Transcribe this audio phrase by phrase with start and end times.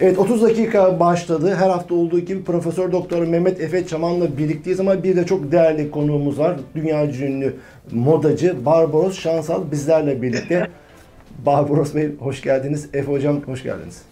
[0.00, 1.54] Evet 30 dakika başladı.
[1.54, 5.90] Her hafta olduğu gibi Profesör Doktor Mehmet Efe Çaman'la birlikteyiz ama bir de çok değerli
[5.90, 6.56] konuğumuz var.
[6.74, 7.56] Dünya ünlü
[7.92, 10.66] modacı Barbaros Şansal bizlerle birlikte.
[11.46, 12.88] Barbaros Bey hoş geldiniz.
[12.92, 14.02] Efe Hocam hoş geldiniz.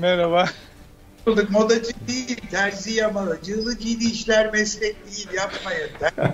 [0.00, 0.44] Merhaba.
[1.26, 1.50] Bulduk.
[1.50, 3.38] Modacı değil, terzi yamalı.
[3.42, 5.88] Cığlı giydi işler meslek değil, yapmayın.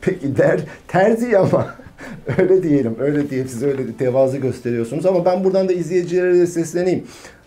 [0.00, 1.74] Peki der, terzi ama
[2.38, 3.48] öyle diyelim, öyle diyelim.
[3.48, 7.04] Siz öyle tevazu gösteriyorsunuz ama ben buradan da izleyicilere de sesleneyim.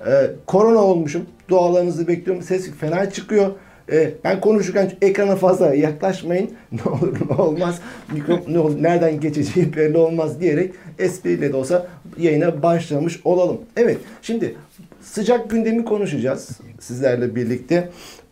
[0.08, 1.26] Ee, korona olmuşum.
[1.50, 2.44] Dualarınızı bekliyorum.
[2.44, 3.52] Ses fena çıkıyor.
[3.92, 6.50] Ee, ben konuşurken ekrana fazla yaklaşmayın.
[6.72, 7.80] Ne olur ne olmaz.
[8.12, 13.58] Mikrop ne olur, nereden geçeceği belli olmaz diyerek espriyle de olsa yayına başlamış olalım.
[13.78, 14.56] Evet, şimdi
[15.02, 17.90] sıcak gündemi konuşacağız sizlerle birlikte.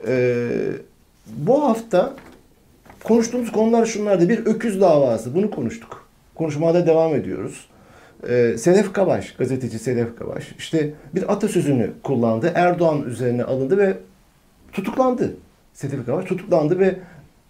[0.08, 0.48] Ee,
[1.38, 2.14] bu hafta
[3.04, 4.30] konuştuğumuz konular şunlardı.
[4.30, 5.36] Bir öküz davası.
[5.36, 6.08] Bunu konuştuk.
[6.36, 7.68] Konuşmaya da devam ediyoruz.
[8.30, 12.52] Ee, Sedef Kabaş, gazeteci Sedef Kabaş işte bir atasözünü kullandı.
[12.56, 13.98] Erdoğan üzerine alındı ve
[14.72, 15.36] tutuklandı.
[15.74, 16.96] Sedef Kabaş tutuklandı ve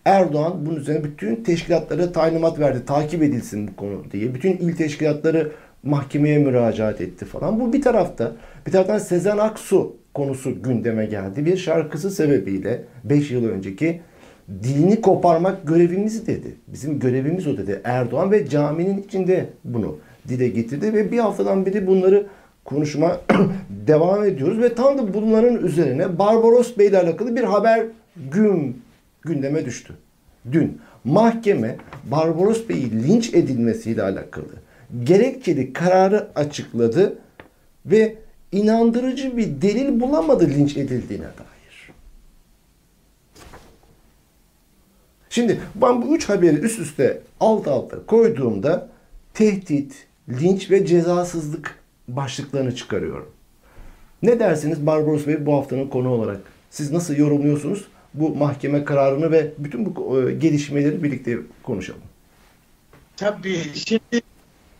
[0.06, 2.86] Erdoğan bunun üzerine bütün teşkilatlara talimat verdi.
[2.86, 4.34] Takip edilsin bu konu diye.
[4.34, 5.52] Bütün il teşkilatları
[5.88, 7.60] mahkemeye müracaat etti falan.
[7.60, 8.32] Bu bir tarafta.
[8.68, 11.46] Bir taraftan Sezen Aksu konusu gündeme geldi.
[11.46, 14.02] Bir şarkısı sebebiyle 5 yıl önceki
[14.64, 16.56] dilini koparmak görevimiz dedi.
[16.68, 17.82] Bizim görevimiz o dedi.
[17.84, 22.28] Erdoğan ve caminin içinde bunu dile getirdi ve bir haftadan beri bunları
[22.66, 23.22] konuşma
[23.88, 27.86] devam ediyoruz ve tam da bunların üzerine Barbaros Bey ile alakalı bir haber
[28.32, 28.82] gün
[29.22, 29.94] gündeme düştü.
[30.52, 31.76] Dün mahkeme
[32.12, 34.67] Barbaros Bey'i linç edilmesiyle alakalı
[35.04, 37.20] gerekçeli kararı açıkladı
[37.86, 38.16] ve
[38.52, 41.92] inandırıcı bir delil bulamadı linç edildiğine dair.
[45.30, 48.90] Şimdi ben bu üç haberi üst üste alt alta koyduğumda
[49.34, 53.30] tehdit, linç ve cezasızlık başlıklarını çıkarıyorum.
[54.24, 56.40] Ne dersiniz Barbaros Bey bu haftanın konu olarak?
[56.70, 62.02] Siz nasıl yorumluyorsunuz bu mahkeme kararını ve bütün bu e, gelişmeleri birlikte konuşalım.
[63.18, 64.22] Tabii şimdi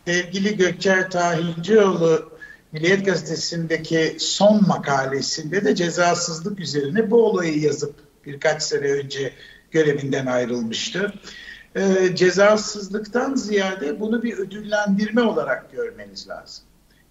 [0.08, 2.32] sevgili Gökçer Tahincioğlu
[2.72, 7.94] Milliyet Gazetesi'ndeki son makalesinde de cezasızlık üzerine bu olayı yazıp
[8.26, 9.32] birkaç sene önce
[9.70, 11.12] görevinden ayrılmıştı.
[11.76, 16.64] Ee, cezasızlıktan ziyade bunu bir ödüllendirme olarak görmeniz lazım.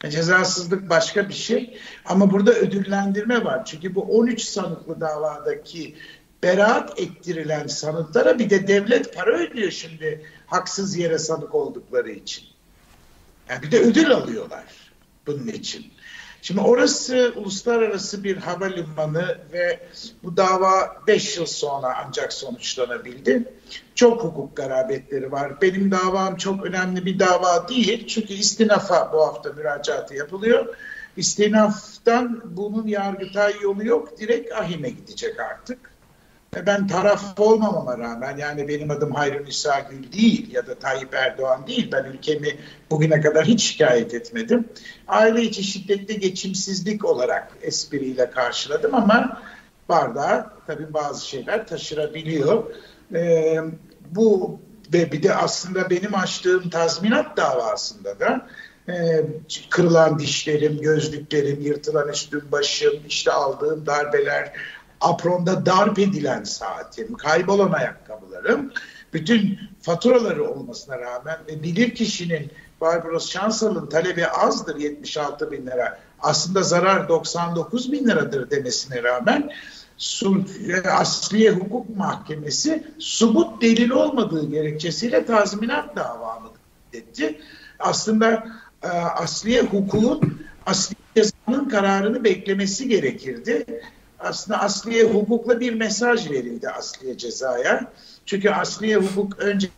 [0.04, 3.66] Yani cezasızlık başka bir şey ama burada ödüllendirme var.
[3.66, 5.96] Çünkü bu 13 sanıklı davadaki
[6.44, 12.57] beraat ettirilen sanıklara bir de devlet para ödüyor şimdi haksız yere sanık oldukları için.
[13.50, 14.64] Yani bir de ödül alıyorlar
[15.28, 15.86] bunun için.
[16.42, 19.80] Şimdi orası uluslararası bir havalimanı ve
[20.24, 23.54] bu dava 5 yıl sonra ancak sonuçlanabildi.
[23.96, 25.62] Çok hukuk garabetleri var.
[25.62, 28.08] Benim davam çok önemli bir dava değil.
[28.08, 30.76] Çünkü istinafa bu hafta müracaatı yapılıyor.
[31.18, 34.20] İstinaftan bunun yargıtay yolu yok.
[34.20, 35.97] Direkt ahime gidecek artık.
[36.66, 41.68] Ben taraf olmamama rağmen yani benim adım Hayrun İsa Gül değil ya da Tayyip Erdoğan
[41.68, 41.90] değil.
[41.92, 42.58] Ben ülkemi
[42.92, 44.70] bugüne kadar hiç şikayet etmedim.
[45.08, 49.42] Aile içi şiddetli geçimsizlik olarak espriyle karşıladım ama
[49.90, 52.64] bardağı tabii bazı şeyler taşırabiliyor.
[53.14, 53.60] Ee,
[54.12, 54.60] bu
[54.94, 58.48] ve bir de aslında benim açtığım tazminat davasında da
[58.90, 59.26] e,
[59.70, 64.54] kırılan dişlerim, gözlüklerim, yırtılan üstüm başım, işte aldığım darbeler,
[65.02, 68.72] apronda darp edilen saatim, kaybolan ayakkabılarım,
[69.14, 76.00] bütün faturaları olmasına rağmen ve bilir kişinin Barbaros Şansal'ın talebi azdır 76 bin lira.
[76.20, 79.52] Aslında zarar 99 bin liradır demesine rağmen
[80.92, 86.50] Asliye Hukuk Mahkemesi subut delil olmadığı gerekçesiyle tazminat davamı
[86.94, 87.42] etti.
[87.80, 88.48] Aslında
[88.84, 93.66] e, Asliye Hukuk'un Asliye cezanın kararını beklemesi gerekirdi
[94.20, 97.92] aslında asliye hukukla bir mesaj verildi asliye cezaya.
[98.26, 99.70] Çünkü asliye hukuk önce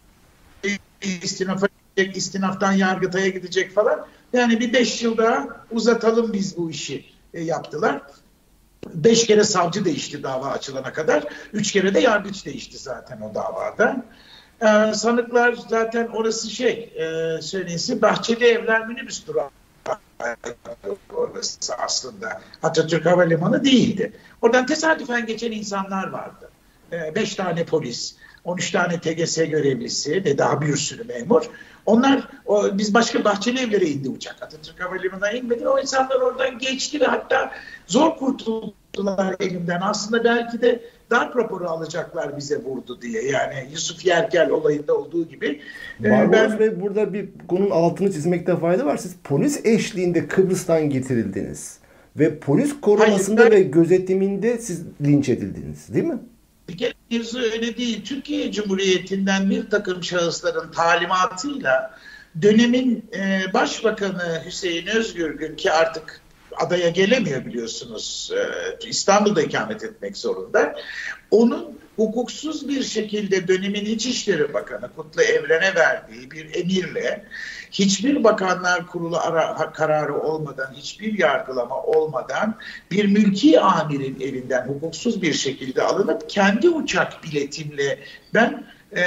[1.01, 4.05] istinafa gidecek, istinaftan yargıtaya gidecek falan.
[4.33, 8.01] Yani bir beş yıl daha uzatalım biz bu işi e, yaptılar.
[8.93, 11.23] Beş kere savcı değişti dava açılana kadar.
[11.53, 14.05] Üç kere de yargıç değişti zaten o davada.
[14.61, 19.49] Ee, sanıklar zaten orası şey, e, söyleyeyim Bahçeli Evler minibüs durağı
[21.13, 24.13] orası aslında Atatürk Havalimanı değildi.
[24.41, 26.49] Oradan tesadüfen geçen insanlar vardı.
[26.91, 31.49] Ee, beş tane polis, 13 tane TGS görevlisi ve daha bir sürü memur.
[31.85, 34.43] Onlar, o, biz başka bahçeli evlere indi uçak.
[34.43, 35.67] Atatürk Havalimanı'na inmedi.
[35.67, 37.51] O insanlar oradan geçti ve hatta
[37.87, 39.81] zor kurtuldular elimden.
[39.81, 43.23] Aslında belki de darp raporu alacaklar bize vurdu diye.
[43.23, 45.61] Yani Yusuf Yerkel olayında olduğu gibi.
[45.99, 46.59] Barbaros ben...
[46.59, 48.97] Bey burada bir konunun altını çizmekte fayda var.
[48.97, 51.79] Siz polis eşliğinde Kıbrıs'tan getirildiniz.
[52.15, 53.57] ve polis korumasında Hayır, ben...
[53.59, 56.19] ve gözetiminde siz linç edildiniz değil mi?
[56.69, 58.03] Bir kere mevzu öyle değil.
[58.05, 61.97] Türkiye Cumhuriyeti'nden bir takım şahısların talimatıyla
[62.41, 66.21] dönemin e, Başbakanı Hüseyin Özgürgün ki artık
[66.59, 68.31] adaya gelemiyor biliyorsunuz.
[68.35, 70.75] E, İstanbul'da ikamet etmek zorunda.
[71.31, 77.25] Onun hukuksuz bir şekilde dönemin İçişleri Bakanı Kutlu Evren'e verdiği bir emirle
[77.71, 82.55] hiçbir bakanlar kurulu ara, kararı olmadan, hiçbir yargılama olmadan
[82.91, 87.99] bir mülki amirin elinden hukuksuz bir şekilde alınıp kendi uçak biletimle
[88.33, 89.03] ben e,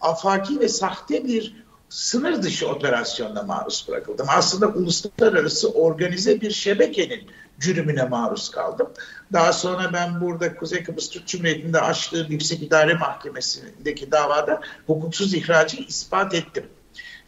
[0.00, 4.26] afaki ve sahte bir sınır dışı operasyonla maruz bırakıldım.
[4.30, 7.20] Aslında uluslararası organize bir şebekenin
[7.60, 8.90] cürümüne maruz kaldım.
[9.32, 15.76] Daha sonra ben burada Kuzey Kıbrıs Türk Cumhuriyeti'nde açtığım Yüksek İdare Mahkemesi'ndeki davada hukuksuz ihracı
[15.76, 16.66] ispat ettim.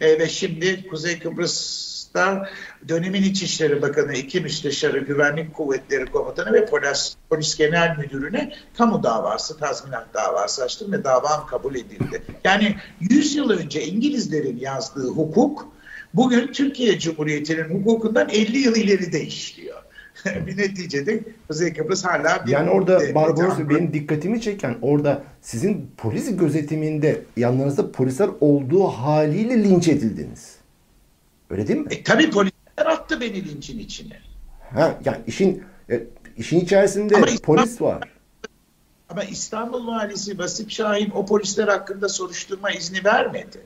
[0.00, 1.18] E, ve şimdi Kuzey
[2.12, 2.48] Kıbrıs'ta
[2.88, 9.58] dönemin İçişleri Bakanı, iki müsteşarı, Güvenlik Kuvvetleri Komutanı ve Polis, Polis Genel Müdürü'ne kamu davası,
[9.58, 12.22] tazminat davası açtım ve davam kabul edildi.
[12.44, 15.68] Yani 100 yıl önce İngilizlerin yazdığı hukuk
[16.14, 19.82] bugün Türkiye Cumhuriyeti'nin hukukundan 50 yıl ileride işliyor.
[20.46, 22.52] bir neticede Kuzey Kıbrıs hala bir...
[22.52, 29.88] Yani orada Barbaros benim dikkatimi çeken orada sizin polis gözetiminde yanlarınızda polisler olduğu haliyle linç
[29.88, 30.57] edildiniz.
[31.50, 31.86] Öyle değil mi?
[31.90, 34.20] E tabi polisler attı beni linçin içine.
[34.74, 36.02] Ha yani işin e,
[36.36, 38.08] işin içerisinde ama polis İstanbul, var.
[39.08, 43.62] Ama İstanbul Valisi Vasip Şahin o polisler hakkında soruşturma izni vermedi.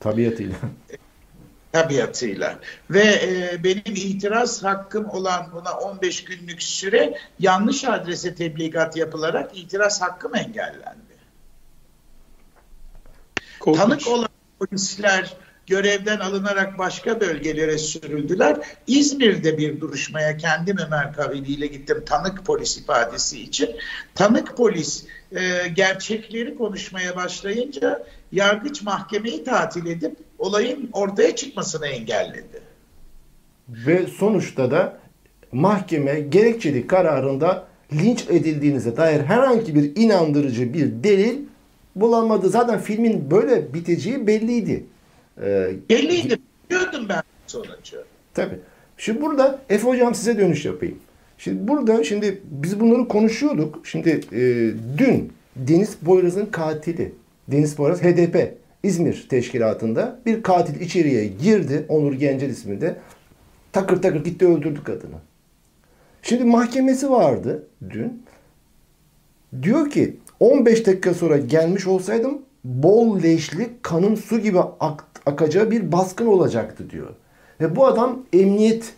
[0.00, 0.56] Tabiatıyla.
[1.72, 2.58] Tabiatıyla.
[2.90, 10.02] Ve e, benim itiraz hakkım olan buna 15 günlük süre yanlış adrese tebligat yapılarak itiraz
[10.02, 10.98] hakkım engellendi.
[13.60, 13.82] Korkunç.
[13.82, 14.27] Tanık olan
[14.58, 18.56] polisler görevden alınarak başka bölgelere sürüldüler.
[18.86, 23.70] İzmir'de bir duruşmaya kendim Ömer Kavili ile gittim tanık polis ifadesi için.
[24.14, 32.62] Tanık polis e, gerçekleri konuşmaya başlayınca yargıç mahkemeyi tatil edip olayın ortaya çıkmasını engelledi.
[33.68, 34.98] Ve sonuçta da
[35.52, 41.47] mahkeme gerekçeli kararında linç edildiğinize dair herhangi bir inandırıcı bir delil
[42.00, 42.48] bulamadı.
[42.48, 44.86] Zaten filmin böyle biteceği belliydi.
[45.42, 46.38] Ee, belliydi.
[46.70, 48.04] Biliyordum ben sonucu.
[48.34, 48.58] Tabii.
[48.96, 50.98] Şimdi burada Efe Hocam size dönüş yapayım.
[51.38, 53.86] Şimdi burada şimdi biz bunları konuşuyorduk.
[53.86, 54.40] Şimdi e,
[54.98, 57.12] dün Deniz Boyraz'ın katili
[57.48, 61.86] Deniz Poyraz HDP İzmir teşkilatında bir katil içeriye girdi.
[61.88, 62.96] Onur Gencel isminde.
[63.72, 65.16] Takır takır gitti öldürdü kadını.
[66.22, 68.22] Şimdi mahkemesi vardı dün.
[69.62, 75.92] Diyor ki 15 dakika sonra gelmiş olsaydım bol leşli kanın su gibi ak akacağı bir
[75.92, 77.08] baskın olacaktı diyor.
[77.60, 78.92] Ve bu adam emniyet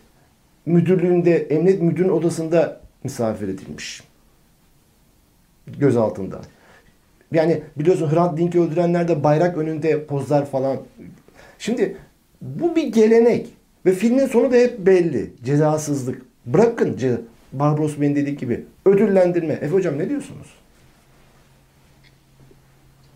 [0.65, 4.03] müdürlüğünde, emniyet müdürünün odasında misafir edilmiş.
[5.67, 6.41] Göz altında.
[7.31, 10.77] Yani biliyorsun Hrant Dink'i öldürenler bayrak önünde pozlar falan.
[11.59, 11.97] Şimdi
[12.41, 13.47] bu bir gelenek.
[13.85, 15.33] Ve filmin sonu da hep belli.
[15.43, 16.21] Cezasızlık.
[16.45, 16.97] Bırakın
[17.53, 19.53] Barbaros Bey'in dediği gibi ödüllendirme.
[19.53, 20.47] Efe Hocam ne diyorsunuz?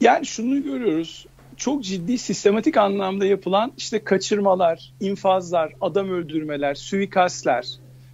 [0.02, 1.26] Yani şunu görüyoruz.
[1.58, 7.68] Çok ciddi sistematik anlamda yapılan işte kaçırmalar, infazlar, adam öldürmeler, suikastler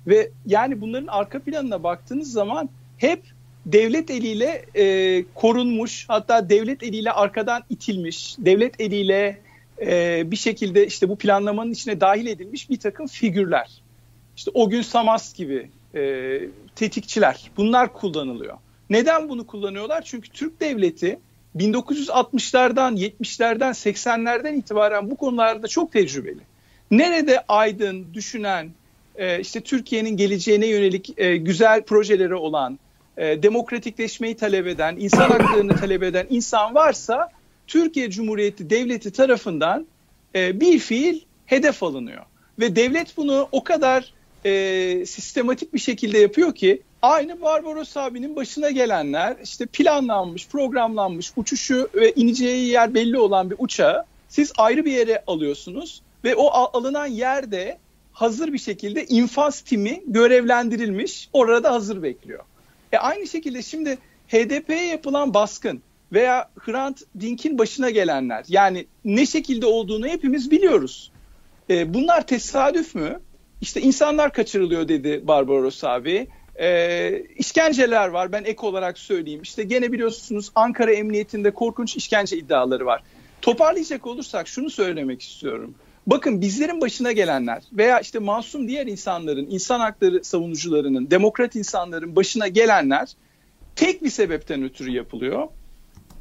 [0.07, 3.23] ve yani bunların arka planına baktığınız zaman hep
[3.65, 9.41] devlet eliyle e, korunmuş hatta devlet eliyle arkadan itilmiş, devlet eliyle
[9.81, 13.81] e, bir şekilde işte bu planlamanın içine dahil edilmiş bir takım figürler.
[14.37, 16.01] İşte o gün Samas gibi e,
[16.75, 18.57] tetikçiler bunlar kullanılıyor.
[18.89, 20.01] Neden bunu kullanıyorlar?
[20.01, 21.19] Çünkü Türk devleti
[21.57, 26.39] 1960'lardan, 70'lerden, 80'lerden itibaren bu konularda çok tecrübeli.
[26.91, 28.69] Nerede aydın, düşünen,
[29.15, 32.79] e, işte Türkiye'nin geleceğine yönelik e, güzel projeleri olan,
[33.17, 37.29] e, demokratikleşmeyi talep eden, insan haklarını talep eden insan varsa
[37.67, 39.87] Türkiye Cumhuriyeti Devleti tarafından
[40.35, 42.23] bir fiil hedef alınıyor.
[42.59, 44.13] Ve devlet bunu o kadar
[45.05, 52.11] sistematik bir şekilde yapıyor ki aynı Barbaros abinin başına gelenler işte planlanmış, programlanmış, uçuşu ve
[52.11, 57.77] ineceği yer belli olan bir uçağı siz ayrı bir yere alıyorsunuz ve o alınan yerde
[58.13, 62.43] hazır bir şekilde infaz timi görevlendirilmiş orada hazır bekliyor.
[62.91, 65.81] E aynı şekilde şimdi HDP'ye yapılan baskın
[66.13, 71.11] veya Hrant Dink'in başına gelenler yani ne şekilde olduğunu hepimiz biliyoruz.
[71.69, 73.19] E, bunlar tesadüf mü?
[73.61, 76.27] İşte insanlar kaçırılıyor dedi Barbaros abi.
[76.59, 79.41] E, işkenceler var ben ek olarak söyleyeyim.
[79.41, 83.03] İşte gene biliyorsunuz Ankara Emniyetinde korkunç işkence iddiaları var.
[83.41, 85.75] Toparlayacak olursak şunu söylemek istiyorum.
[86.07, 92.47] Bakın bizlerin başına gelenler veya işte masum diğer insanların, insan hakları savunucularının, demokrat insanların başına
[92.47, 93.09] gelenler
[93.75, 95.47] tek bir sebepten ötürü yapılıyor.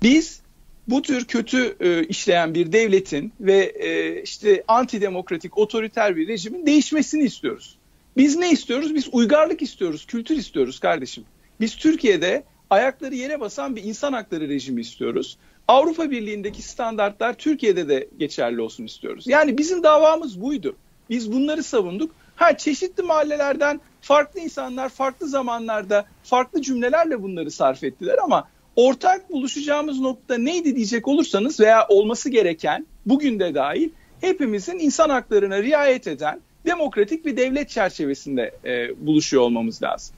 [0.02, 0.40] Biz
[0.88, 7.22] bu tür kötü e, işleyen bir devletin ve e, işte antidemokratik, otoriter bir rejimin değişmesini
[7.22, 7.78] istiyoruz.
[8.20, 8.94] Biz ne istiyoruz?
[8.94, 11.24] Biz uygarlık istiyoruz, kültür istiyoruz kardeşim.
[11.60, 15.38] Biz Türkiye'de ayakları yere basan bir insan hakları rejimi istiyoruz.
[15.68, 19.26] Avrupa Birliği'ndeki standartlar Türkiye'de de geçerli olsun istiyoruz.
[19.26, 20.76] Yani bizim davamız buydu.
[21.10, 22.14] Biz bunları savunduk.
[22.36, 30.00] Ha çeşitli mahallelerden farklı insanlar farklı zamanlarda farklı cümlelerle bunları sarf ettiler ama ortak buluşacağımız
[30.00, 36.40] nokta neydi diyecek olursanız veya olması gereken bugün de dahil hepimizin insan haklarına riayet eden
[36.70, 40.16] demokratik bir devlet çerçevesinde e, buluşuyor olmamız lazım.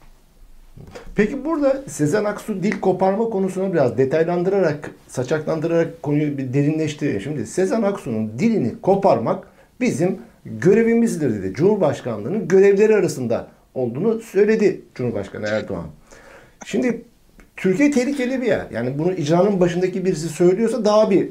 [1.17, 7.21] Peki burada Sezen Aksu dil koparma konusunu biraz detaylandırarak, saçaklandırarak konuyu bir derinleştiriyor.
[7.21, 9.47] Şimdi Sezen Aksu'nun dilini koparmak
[9.81, 11.55] bizim görevimizdir dedi.
[11.55, 15.87] Cumhurbaşkanlığının görevleri arasında olduğunu söyledi Cumhurbaşkanı Erdoğan.
[16.67, 17.03] Şimdi
[17.57, 18.67] Türkiye tehlikeli bir yer.
[18.73, 21.29] Yani bunu icranın başındaki birisi söylüyorsa daha bir e,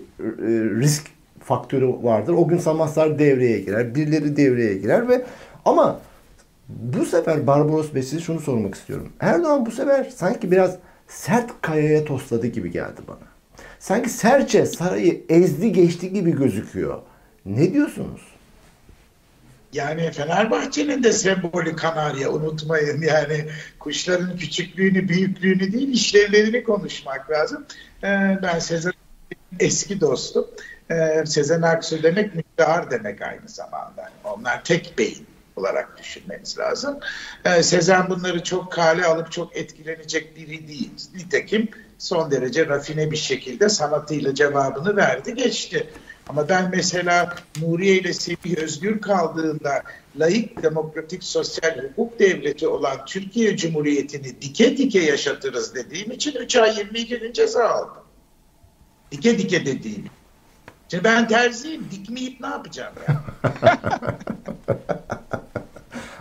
[0.80, 1.08] risk
[1.44, 2.34] faktörü vardır.
[2.34, 5.26] O gün Samaslar devreye girer, birileri devreye girer ve
[5.66, 6.00] ama
[6.70, 9.14] bu sefer Barbaros Bey size şunu sormak istiyorum.
[9.20, 13.32] Erdoğan bu sefer sanki biraz sert kayaya tosladı gibi geldi bana.
[13.80, 17.02] Sanki serçe sarayı ezdi geçti gibi gözüküyor.
[17.46, 18.22] Ne diyorsunuz?
[19.74, 23.02] Yani Fenerbahçe'nin de sembolü kanarya unutmayın.
[23.02, 23.46] Yani
[23.80, 27.66] kuşların küçüklüğünü, büyüklüğünü değil işlevlerini konuşmak lazım.
[28.04, 28.94] Ee, ben Sezen
[29.60, 30.48] eski dostum.
[30.92, 34.12] Ee, Sezen Aksu demek müstahar demek aynı zamanda.
[34.24, 37.00] Onlar tek beyin olarak düşünmeniz lazım.
[37.46, 40.92] Ee, Sezen bunları çok kale alıp çok etkilenecek biri değil.
[41.16, 45.90] Nitekim son derece rafine bir şekilde sanatıyla cevabını verdi geçti.
[46.30, 49.84] Ama ben mesela Nuriye ile Semih Özgür kaldığında
[50.20, 56.78] layık demokratik sosyal hukuk devleti olan Türkiye Cumhuriyeti'ni dike dike yaşatırız dediğim için 3 ay
[56.78, 58.04] 22 gün ceza aldım.
[59.12, 60.06] Dike dike dediğim.
[60.92, 61.88] Şimdi ben terziyim.
[61.92, 63.24] Dikmeyip ne yapacağım ya?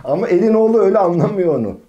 [0.03, 1.79] Ama elin oğlu öyle anlamıyor onu.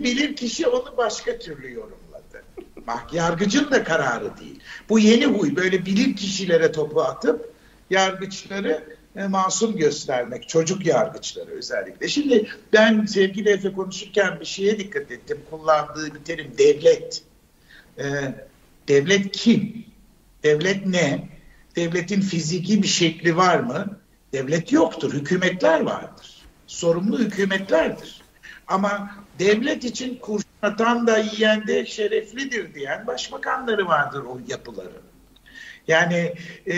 [0.00, 2.42] Bilir kişi onu başka türlü yorumladı.
[2.86, 4.60] Bak yargıcın da kararı değil.
[4.88, 7.52] Bu yeni huy böyle bilir kişilere topu atıp
[7.90, 8.84] yargıçları
[9.16, 10.48] e, masum göstermek.
[10.48, 12.08] Çocuk yargıçları özellikle.
[12.08, 15.38] Şimdi ben sevgili Efe konuşurken bir şeye dikkat ettim.
[15.50, 17.22] Kullandığı bir terim devlet.
[17.98, 18.04] Ee,
[18.88, 19.84] devlet kim?
[20.42, 21.39] Devlet ne?
[21.80, 23.98] Devletin fiziki bir şekli var mı?
[24.32, 25.12] Devlet yoktur.
[25.12, 26.42] Hükümetler vardır.
[26.66, 28.20] Sorumlu hükümetlerdir.
[28.66, 35.02] Ama devlet için kurşun atan da yiyen de şereflidir diyen başbakanları vardır o yapıların.
[35.88, 36.34] Yani
[36.66, 36.76] e,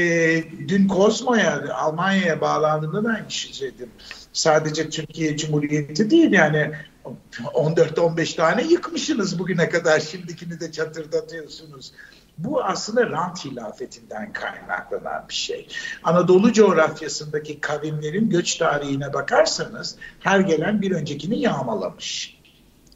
[0.68, 3.90] dün Kozmo'ya, Almanya'ya bağlandığında da aynı şey söyledim.
[4.32, 6.72] Sadece Türkiye Cumhuriyeti değil yani
[7.36, 10.00] 14-15 tane yıkmışsınız bugüne kadar.
[10.00, 11.92] Şimdikini de çatırdatıyorsunuz.
[12.38, 15.68] Bu aslında rant hilafetinden kaynaklanan bir şey.
[16.04, 22.41] Anadolu coğrafyasındaki kavimlerin göç tarihine bakarsanız her gelen bir öncekini yağmalamış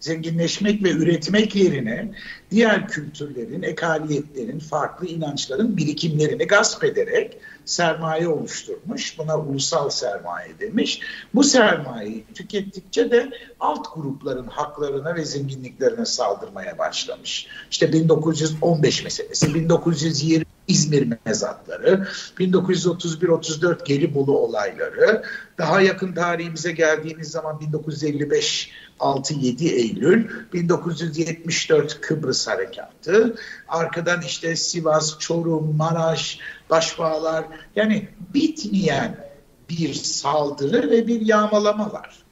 [0.00, 2.12] zenginleşmek ve üretmek yerine
[2.50, 9.18] diğer kültürlerin, ekaliyetlerin, farklı inançların birikimlerini gasp ederek sermaye oluşturmuş.
[9.18, 11.00] Buna ulusal sermaye demiş.
[11.34, 17.46] Bu sermayeyi tükettikçe de alt grupların haklarına ve zenginliklerine saldırmaya başlamış.
[17.70, 22.08] İşte 1915 meselesi, 1920 İzmir mezatları,
[22.38, 25.22] 1931-34 Gelibolu olayları,
[25.58, 33.36] daha yakın tarihimize geldiğimiz zaman 1955 6-7 Eylül, 1974 Kıbrıs Harekatı,
[33.68, 36.38] arkadan işte Sivas, Çorum, Maraş,
[36.70, 37.44] Başbağlar
[37.76, 39.26] yani bitmeyen
[39.70, 42.25] bir saldırı ve bir yağmalama var.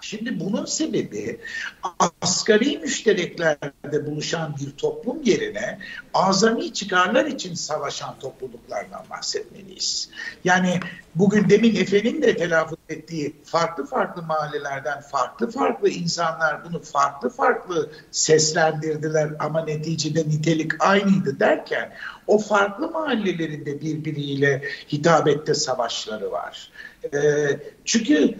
[0.00, 1.40] Şimdi bunun sebebi
[2.20, 5.78] asgari müştereklerde buluşan bir toplum yerine
[6.14, 10.10] azami çıkarlar için savaşan topluluklardan bahsetmeliyiz.
[10.44, 10.80] Yani
[11.14, 17.90] bugün demin Efe'nin de telaffuz ettiği farklı farklı mahallelerden farklı farklı insanlar bunu farklı farklı
[18.10, 21.92] seslendirdiler ama neticede nitelik aynıydı derken
[22.26, 26.70] o farklı mahallelerinde birbiriyle hitabette savaşları var.
[27.14, 27.18] Ee,
[27.84, 28.34] çünkü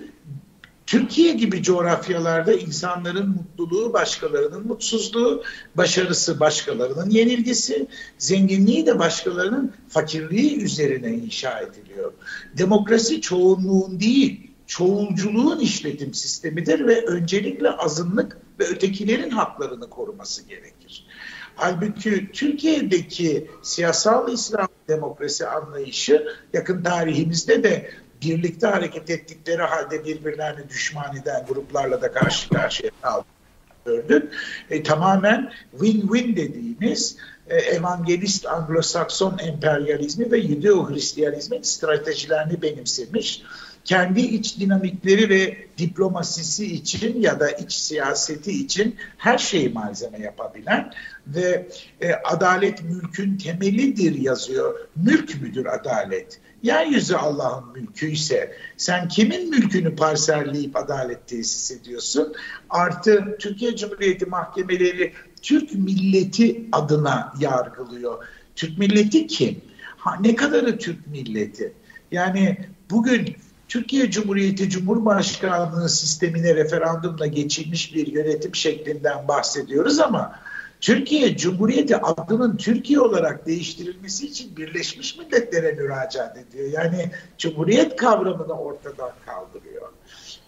[0.90, 5.42] Türkiye gibi coğrafyalarda insanların mutluluğu başkalarının mutsuzluğu,
[5.75, 7.87] başarısı başkalarının yenilgisi,
[8.18, 12.12] zenginliği de başkalarının fakirliği üzerine inşa ediliyor.
[12.59, 21.06] Demokrasi çoğunluğun değil, çoğulculuğun işletim sistemidir ve öncelikle azınlık ve ötekilerin haklarını koruması gerekir.
[21.56, 27.90] Halbuki Türkiye'deki siyasal İslam demokrasi anlayışı yakın tarihimizde de
[28.23, 33.25] birlikte hareket ettikleri halde birbirlerini düşman eden gruplarla da karşı karşıya kaldı
[33.85, 34.33] gördük.
[34.71, 37.17] E, tamamen win-win dediğimiz
[37.49, 43.43] e, evangelist Anglo-Sakson emperyalizmi ve Yudeo-Hristiyanizmin stratejilerini benimsemiş
[43.85, 50.93] kendi iç dinamikleri ve diplomasisi için ya da iç siyaseti için her şeyi malzeme yapabilen
[51.27, 51.69] ve
[52.00, 54.89] e, adalet mülkün temelidir yazıyor.
[54.97, 56.41] Mülk müdür adalet?
[56.62, 62.35] Yeryüzü Allah'ın mülkü ise sen kimin mülkünü parselleyip adalet tesis ediyorsun?
[62.71, 65.12] Artı Türkiye Cumhuriyeti mahkemeleri
[65.43, 68.25] Türk milleti adına yargılıyor.
[68.57, 69.61] Türk milleti kim?
[69.97, 71.73] Ha, ne kadarı Türk milleti?
[72.12, 72.59] Yani
[72.90, 73.37] bugün
[73.69, 80.33] Türkiye Cumhuriyeti Cumhurbaşkanlığı sistemine referandumla geçilmiş bir yönetim şeklinden bahsediyoruz ama
[80.81, 86.69] Türkiye Cumhuriyeti adının Türkiye olarak değiştirilmesi için Birleşmiş Milletler'e müracaat ediyor.
[86.73, 89.93] Yani Cumhuriyet kavramını ortadan kaldırıyor.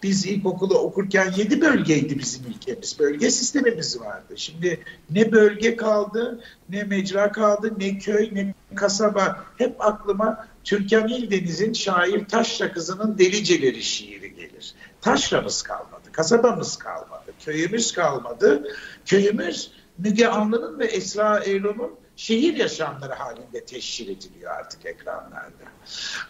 [0.03, 2.99] Biz ilkokulu okurken yedi bölgeydi bizim ülkemiz.
[2.99, 4.33] Bölge sistemimiz vardı.
[4.35, 9.45] Şimdi ne bölge kaldı, ne mecra kaldı, ne köy, ne kasaba.
[9.57, 14.75] Hep aklıma Türkan İldeniz'in şair Taşra Kızı'nın Deliceleri şiiri gelir.
[15.01, 18.67] Taşra'mız kalmadı, kasabamız kalmadı, köyümüz kalmadı.
[19.05, 25.63] Köyümüz Müge Anlı'nın ve Esra Erol'un şehir yaşamları halinde teşhir ediliyor artık ekranlarda.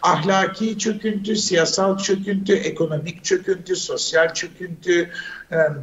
[0.02, 5.10] Ahlaki çöküntü, siyasal çöküntü, ekonomik çöküntü, sosyal çöküntü,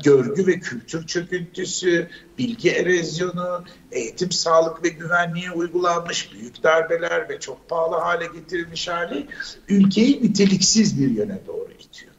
[0.03, 7.69] görgü ve kültür çöküntüsü, bilgi erozyonu, eğitim, sağlık ve güvenliğe uygulanmış büyük darbeler ve çok
[7.69, 9.27] pahalı hale getirilmiş hali
[9.69, 12.11] ülkeyi niteliksiz bir yöne doğru itiyor.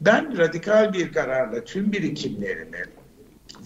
[0.00, 2.84] Ben radikal bir kararla tüm birikimlerimi,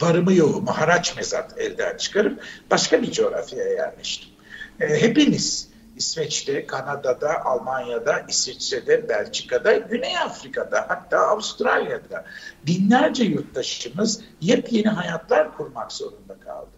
[0.00, 4.30] varımı yoğumu haraç mezat elden çıkarıp başka bir coğrafyaya yerleştim.
[4.80, 12.24] E, hepiniz İsveç'te, Kanada'da, Almanya'da, İsviçre'de, Belçika'da, Güney Afrika'da hatta Avustralya'da
[12.66, 16.71] binlerce yurttaşımız yepyeni hayatlar kurmak zorunda kaldı.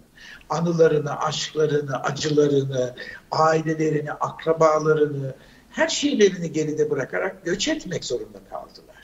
[0.49, 2.95] Anılarını, aşklarını, acılarını,
[3.31, 5.35] ailelerini, akrabalarını,
[5.71, 8.96] her şeylerini geride bırakarak göç etmek zorunda kaldılar.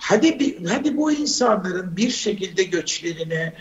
[0.00, 3.54] Hadi, hadi bu insanların bir şekilde göçlerine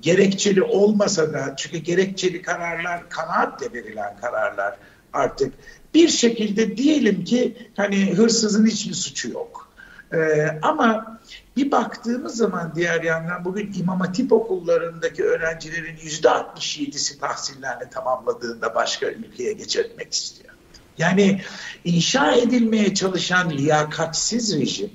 [0.00, 4.76] gerekçeli olmasa da çünkü gerekçeli kararlar kanaatle verilen kararlar
[5.12, 5.54] artık
[5.94, 9.68] bir şekilde diyelim ki hani hırsızın hiçbir suçu yok.
[10.12, 11.18] Ee, ama
[11.56, 19.06] bir baktığımız zaman diğer yandan bugün İmam Hatip okullarındaki öğrencilerin yüzde 67'si tahsillerini tamamladığında başka
[19.06, 20.54] ülkeye geçirmek istiyor.
[20.98, 21.40] Yani
[21.84, 24.90] inşa edilmeye çalışan liyakatsiz rejim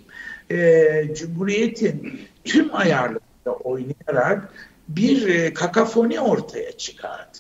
[0.52, 4.54] e, Cumhuriyet'in tüm ayarlarında oynayarak
[4.88, 7.38] bir e, kakafoni ortaya çıkardı.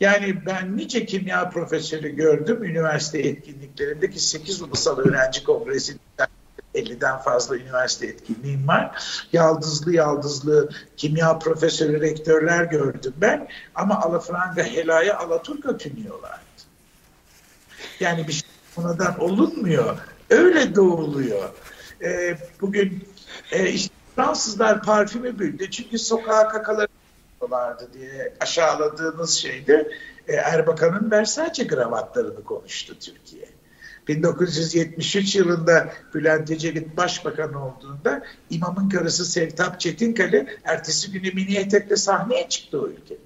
[0.00, 5.96] Yani ben nice kimya profesörü gördüm üniversite etkinliklerindeki 8 ulusal öğrenci kongresi
[6.74, 9.02] 50'den fazla üniversite etkinliğim var.
[9.32, 13.48] Yaldızlı yaldızlı kimya profesörü rektörler gördüm ben.
[13.74, 16.40] Ama alafranga helaya alaturka tünüyorlardı.
[18.00, 19.98] Yani bir şey sonradan olunmuyor.
[20.30, 21.50] Öyle doğuluyor.
[22.02, 23.08] Ee, bugün
[23.52, 25.70] e, işte Fransızlar parfümü büyüdü.
[25.70, 26.88] Çünkü sokağa kakaları
[27.40, 29.92] vardı diye aşağıladığınız şeyde
[30.28, 33.46] e, Erbakan'ın Versace kravatlarını konuştu Türkiye.
[34.08, 42.48] 1973 yılında Bülent Ecevit başbakan olduğunda imamın karısı Sevtap Çetinkale ertesi günü mini etekle sahneye
[42.48, 43.25] çıktı o ülkede.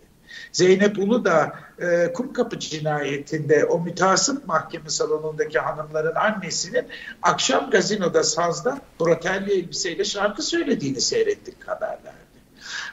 [0.52, 6.86] Zeynep Ulu da e, Kumkapı cinayetinde o mütasip mahkeme salonundaki hanımların annesinin
[7.22, 12.20] akşam gazinoda sazda brotelli elbiseyle şarkı söylediğini seyrettik haberlerde.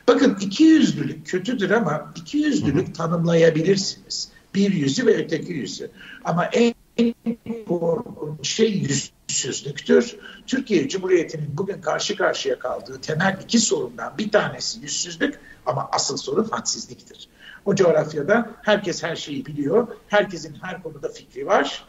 [0.08, 4.30] Bakın iki yüzlülük kötüdür ama iki yüzlülük tanımlayabilirsiniz.
[4.56, 5.92] Bir yüzü ve öteki yüzü.
[6.24, 6.74] Ama en
[7.68, 10.18] korkunç şey yüzsüzlüktür.
[10.48, 16.50] Türkiye Cumhuriyeti'nin bugün karşı karşıya kaldığı temel iki sorundan bir tanesi yüzsüzlük ama asıl sorun
[16.52, 17.30] hadsizliktir.
[17.68, 21.86] O coğrafyada herkes her şeyi biliyor, herkesin her konuda fikri var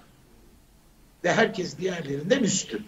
[1.25, 2.87] ve herkes diğerlerinden üstün.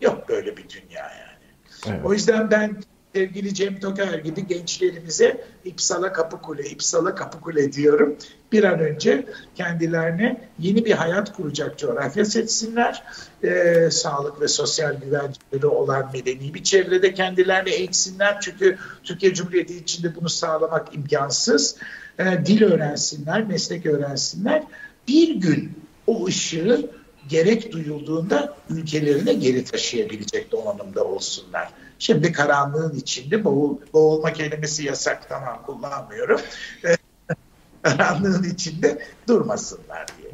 [0.00, 1.46] Yok böyle bir dünya yani.
[1.86, 2.00] Evet.
[2.04, 2.76] O yüzden ben
[3.14, 8.16] sevgili Cem Toker gibi gençlerimize İpsala Kapıkule, İpsala Kapıkule diyorum.
[8.52, 13.02] Bir an önce kendilerine yeni bir hayat kuracak coğrafya seçsinler.
[13.44, 18.40] Ee, sağlık ve sosyal güvenceleri olan medeni bir çevrede kendilerini eğitsinler.
[18.40, 21.76] Çünkü Türkiye Cumhuriyeti içinde bunu sağlamak imkansız.
[22.20, 24.62] Ee, dil öğrensinler, meslek öğrensinler.
[25.08, 25.72] Bir gün
[26.06, 26.90] o ışığı
[27.28, 31.70] gerek duyulduğunda ülkelerine geri taşıyabilecek donanımda olsunlar.
[31.98, 36.40] Şimdi karanlığın içinde boğul, boğulma kelimesi yasak tamam kullanmıyorum.
[37.82, 40.32] karanlığın içinde durmasınlar diye.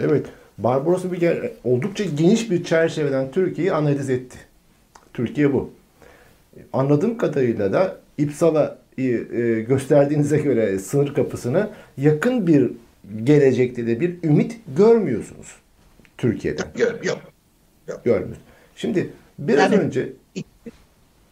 [0.00, 0.26] Evet.
[0.58, 4.38] Barbaros bir oldukça geniş bir çerçeveden Türkiye'yi analiz etti.
[5.14, 5.70] Türkiye bu.
[6.72, 8.83] Anladığım kadarıyla da İpsala e,
[9.68, 12.72] gösterdiğinize göre sınır kapısını yakın bir
[13.24, 15.56] gelecekte de bir ümit görmüyorsunuz
[16.18, 16.66] Türkiye'den.
[16.78, 17.18] Yok, yok.
[18.04, 18.22] yok.
[18.76, 20.12] Şimdi biraz yani, önce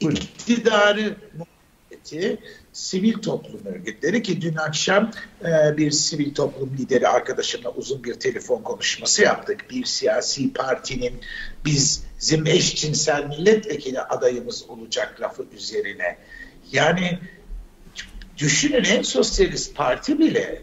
[0.00, 2.38] iktidarı muhalefeti
[2.72, 5.10] sivil toplum örgütleri ki dün akşam
[5.44, 9.64] e, bir sivil toplum lideri arkadaşımla uzun bir telefon konuşması yaptık.
[9.70, 11.12] Bir siyasi partinin
[11.64, 16.16] biz bizim eşcinsel milletvekili adayımız olacak lafı üzerine.
[16.72, 17.18] Yani
[18.42, 20.62] düşünün en sosyalist parti bile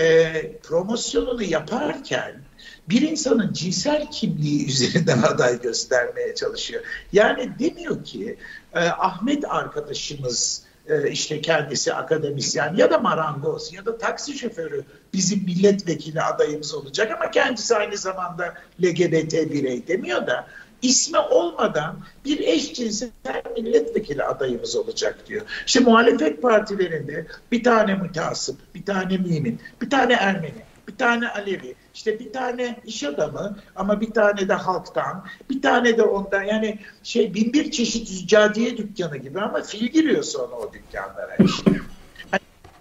[0.00, 2.42] e, promosyonunu yaparken
[2.88, 6.82] bir insanın cinsel kimliği üzerinden aday göstermeye çalışıyor.
[7.12, 8.36] Yani demiyor ki
[8.74, 15.44] e, Ahmet arkadaşımız e, işte kendisi akademisyen ya da marangoz ya da taksi şoförü bizim
[15.44, 20.46] milletvekili adayımız olacak ama kendisi aynı zamanda LGBT birey demiyor da
[20.82, 23.10] ismi olmadan bir eşcinsel
[23.56, 25.42] milletvekili adayımız olacak diyor.
[25.66, 31.74] İşte muhalefet partilerinde bir tane mütasip, bir tane mümin, bir tane Ermeni, bir tane Alevi,
[31.94, 36.78] işte bir tane iş adamı ama bir tane de halktan, bir tane de ondan yani
[37.02, 41.70] şey bin bir çeşit züccaciye dükkanı gibi ama fil giriyor sonra o dükkanlara işte.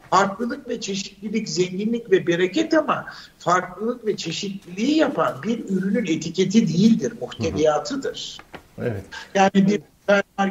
[0.10, 3.06] Farklılık ve çeşitlilik, zenginlik ve bereket ama
[3.40, 8.38] farklılık ve çeşitliliği yapan bir ürünün etiketi değildir, muhteviyatıdır.
[8.78, 9.04] Evet.
[9.36, 9.82] Yani bir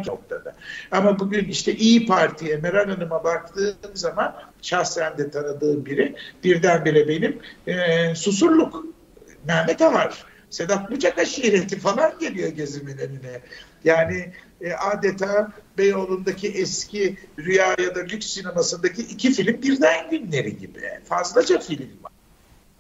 [0.07, 0.55] noktada.
[0.91, 7.39] Ama bugün işte İyi Parti'ye, Meral Hanım'a baktığım zaman şahsen de tanıdığım biri birdenbire benim
[7.67, 8.85] e, Susurluk,
[9.45, 13.41] Mehmet Ağar, Sedat Bucak aşireti falan geliyor gözümün önüne.
[13.85, 20.81] Yani e, adeta Beyoğlu'ndaki eski Rüya ya da Lüks sinemasındaki iki film birden günleri gibi.
[21.05, 22.13] Fazlaca film var.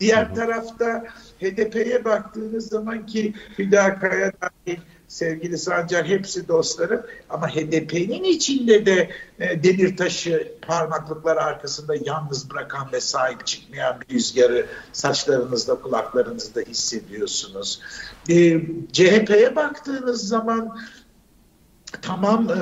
[0.01, 1.05] Diğer tarafta
[1.41, 9.11] HDP'ye baktığınız zaman ki Hüdakaya dahil sevgili Sancar hepsi dostlarım ama HDP'nin içinde de
[9.41, 17.81] e, Demirtaş'ı parmaklıklar arkasında yalnız bırakan ve sahip çıkmayan bir rüzgarı saçlarınızda kulaklarınızda hissediyorsunuz.
[18.29, 18.61] E,
[18.93, 20.79] CHP'ye baktığınız zaman
[22.03, 22.59] tamam e,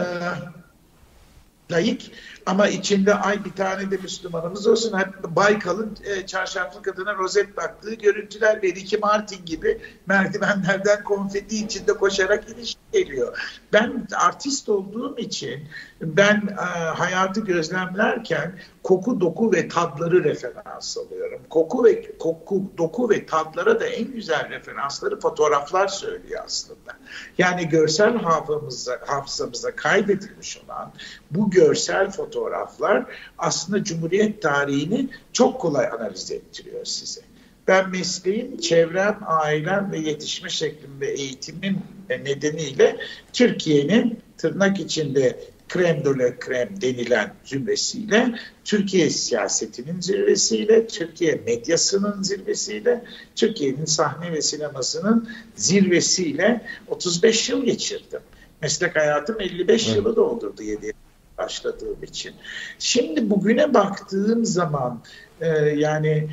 [1.71, 2.03] layık
[2.47, 4.99] ama içinde ay bir tane de Müslümanımız olsun.
[4.99, 11.93] Hep Baykal'ın e, çarşaflı kadına rozet baktığı görüntüler ve Ricky Martin gibi merdivenlerden konfeti içinde
[11.93, 13.39] koşarak iniş geliyor.
[13.73, 15.69] Ben artist olduğum için
[16.01, 21.41] ben e, hayatı gözlemlerken koku, doku ve tadları referans alıyorum.
[21.51, 26.93] Koku ve koku, doku ve tadlara da en güzel referansları fotoğraflar söylüyor aslında.
[27.39, 30.93] Yani görsel hafızamıza, hafızamıza kaydedilmiş olan
[31.31, 33.05] bu görsel fotoğraflar
[33.39, 37.21] aslında Cumhuriyet tarihini çok kolay analiz ettiriyor size.
[37.69, 42.97] Ben mesleğim, çevrem, ailem ve yetişme şeklim ve eğitimim nedeniyle
[43.33, 53.05] Türkiye'nin tırnak içinde krem de la krem denilen zümresiyle, Türkiye siyasetinin zirvesiyle, Türkiye medyasının zirvesiyle,
[53.37, 58.21] Türkiye'nin sahne ve sinemasının zirvesiyle 35 yıl geçirdim.
[58.63, 59.97] Meslek hayatım 55 evet.
[59.97, 60.93] yılı doldurdu 7
[61.39, 62.35] başladığım için.
[62.79, 65.03] Şimdi bugüne baktığım zaman
[65.41, 66.29] e, yani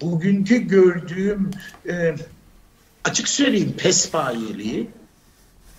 [0.00, 1.50] bugünkü gördüğüm
[1.88, 2.14] e,
[3.04, 4.90] açık söyleyeyim pespayeliği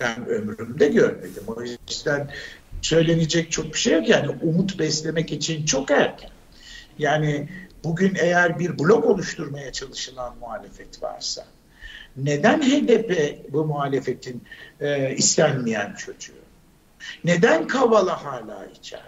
[0.00, 1.42] ben ömrümde görmedim.
[1.46, 2.30] O yüzden
[2.82, 4.08] söylenecek çok bir şey yok.
[4.08, 6.30] Yani umut beslemek için çok erken.
[6.98, 7.48] Yani
[7.84, 11.46] bugün eğer bir blok oluşturmaya çalışılan muhalefet varsa
[12.16, 14.44] neden HDP bu muhalefetin
[14.80, 16.32] e, istenmeyen çocuğu?
[17.24, 19.07] Neden Kavala hala içeride?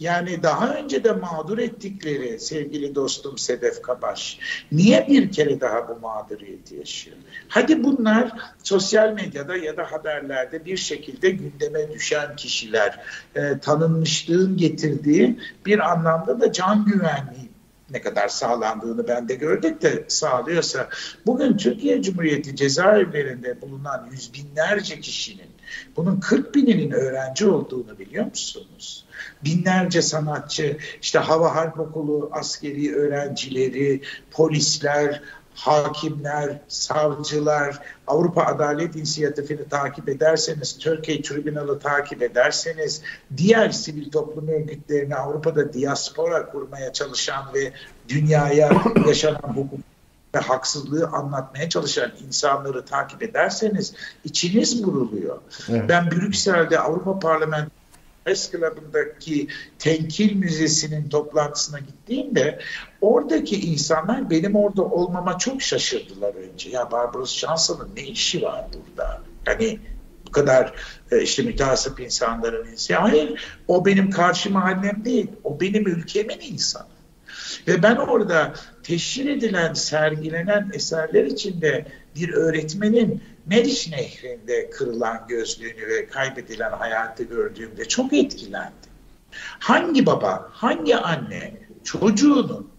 [0.00, 4.38] Yani daha önce de mağdur ettikleri sevgili dostum Sedef Kabaş
[4.72, 7.16] niye bir kere daha bu mağduriyeti yaşıyor?
[7.48, 8.32] Hadi bunlar
[8.62, 13.00] sosyal medyada ya da haberlerde bir şekilde gündeme düşen kişiler
[13.34, 17.48] e, tanınmışlığın getirdiği bir anlamda da can güvenliği
[17.90, 20.88] ne kadar sağlandığını ben de gördük de sağlıyorsa
[21.26, 25.57] bugün Türkiye Cumhuriyeti cezaevlerinde bulunan yüz binlerce kişinin
[25.96, 29.04] bunun 40 bininin öğrenci olduğunu biliyor musunuz?
[29.44, 34.00] Binlerce sanatçı, işte Hava Harp Okulu askeri öğrencileri,
[34.30, 35.22] polisler,
[35.54, 43.02] hakimler, savcılar, Avrupa Adalet İnisiyatifi'ni takip ederseniz, Türkiye Tribunal'ı takip ederseniz,
[43.36, 47.72] diğer sivil toplum örgütlerini Avrupa'da diaspora kurmaya çalışan ve
[48.08, 49.80] dünyaya yaşanan hukuk
[50.34, 55.38] ve haksızlığı anlatmaya çalışan insanları takip ederseniz içiniz vuruluyor.
[55.68, 55.88] Evet.
[55.88, 57.78] Ben Brüksel'de Avrupa Parlamentosu
[58.28, 62.58] Press Club'ındaki Tenkil Müzesi'nin toplantısına gittiğimde
[63.00, 66.70] oradaki insanlar benim orada olmama çok şaşırdılar önce.
[66.70, 69.22] Ya Barbaros Johnson'ın ne işi var burada?
[69.44, 69.78] Hani
[70.26, 70.72] bu kadar
[71.10, 72.98] e, işte mütehassıp insanların insanı.
[72.98, 75.26] Hayır, o benim karşı mahallem değil.
[75.44, 76.97] O benim ülkemin insanı.
[77.68, 86.06] Ve ben orada teşhir edilen, sergilenen eserler içinde bir öğretmenin Meriç Nehri'nde kırılan gözlüğünü ve
[86.06, 88.90] kaybedilen hayatı gördüğümde çok etkilendim.
[89.58, 92.70] Hangi baba, hangi anne çocuğunun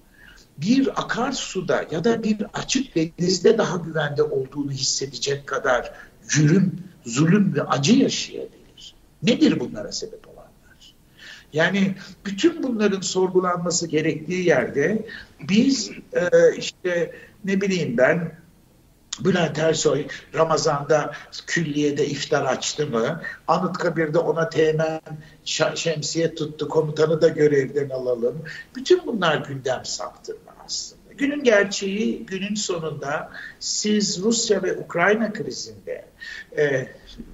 [0.58, 5.92] bir akarsuda ya da bir açık denizde daha güvende olduğunu hissedecek kadar
[6.30, 8.96] cürüm, zulüm ve acı yaşayabilir?
[9.24, 10.29] Nedir bunlara sebep?
[11.54, 15.06] Yani bütün bunların sorgulanması gerektiği yerde
[15.40, 18.40] biz e, işte ne bileyim ben
[19.20, 21.14] Bülent Ersoy Ramazan'da
[21.48, 23.22] külliyede iftar açtı mı?
[23.48, 25.02] Anıtkabir'de ona teğmen
[25.76, 28.44] şemsiye tuttu, komutanı da görevden alalım.
[28.76, 30.99] Bütün bunlar gündem saptırma aslında.
[31.20, 36.06] Günün gerçeği, günün sonunda siz Rusya ve Ukrayna krizinde
[36.58, 36.88] e,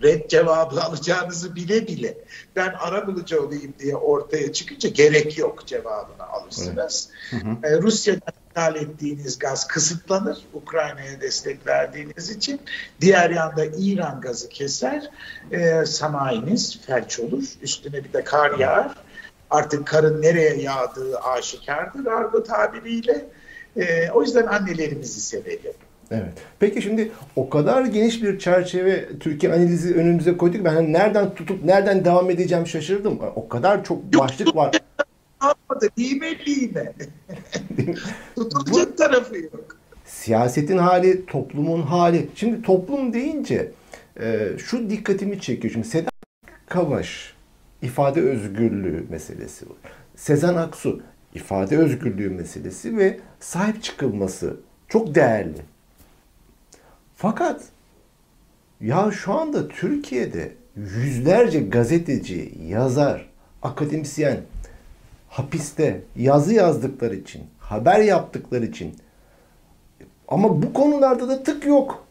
[0.03, 2.17] red cevabı alacağınızı bile bile
[2.55, 7.09] ben ara bulucu olayım diye ortaya çıkınca gerek yok cevabını alırsınız.
[7.33, 7.43] Evet.
[7.43, 7.73] Hı hı.
[7.73, 10.37] E, Rusya'dan ithal ettiğiniz gaz kısıtlanır.
[10.53, 12.61] Ukrayna'ya destek verdiğiniz için.
[13.01, 15.09] Diğer yanda İran gazı keser.
[15.51, 17.43] E, sanayiniz felç olur.
[17.61, 18.95] Üstüne bir de kar yağar.
[19.49, 23.25] Artık karın nereye yağdığı aşikardır argo tabiriyle.
[23.77, 25.73] E, o yüzden annelerimizi sevelim.
[26.11, 26.33] Evet.
[26.59, 30.65] Peki şimdi o kadar geniş bir çerçeve Türkiye analizi önümüze koyduk.
[30.65, 33.19] Ben hani nereden tutup nereden devam edeceğim şaşırdım.
[33.35, 34.75] O kadar çok başlık var.
[35.43, 35.87] Yapmadı.
[35.99, 36.93] Lime lime.
[38.35, 39.77] Tutulacak Bu, tarafı yok.
[40.05, 42.27] Siyasetin hali, toplumun hali.
[42.35, 43.71] Şimdi toplum deyince
[44.19, 45.73] e, şu dikkatimi çekiyor.
[45.73, 46.13] Şimdi Sedat
[46.67, 47.33] Kavaş
[47.81, 49.77] ifade özgürlüğü meselesi var.
[50.15, 51.01] Sezen Aksu
[51.35, 55.61] ifade özgürlüğü meselesi ve sahip çıkılması çok değerli.
[57.15, 57.61] Fakat
[58.81, 63.29] ya şu anda Türkiye'de yüzlerce gazeteci, yazar,
[63.61, 64.37] akademisyen
[65.29, 68.95] hapiste yazı yazdıkları için, haber yaptıkları için
[70.27, 72.05] ama bu konularda da tık yok.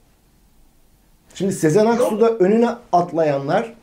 [1.34, 3.74] Şimdi Sezen Aksu'da önüne atlayanlar,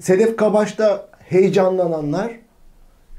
[0.00, 2.32] Sedef Kabaş'ta heyecanlananlar,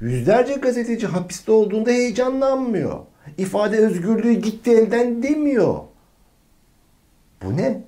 [0.00, 2.98] yüzlerce gazeteci hapiste olduğunda heyecanlanmıyor.
[3.38, 5.80] İfade özgürlüğü gitti elden demiyor.
[7.42, 7.82] Bu ne?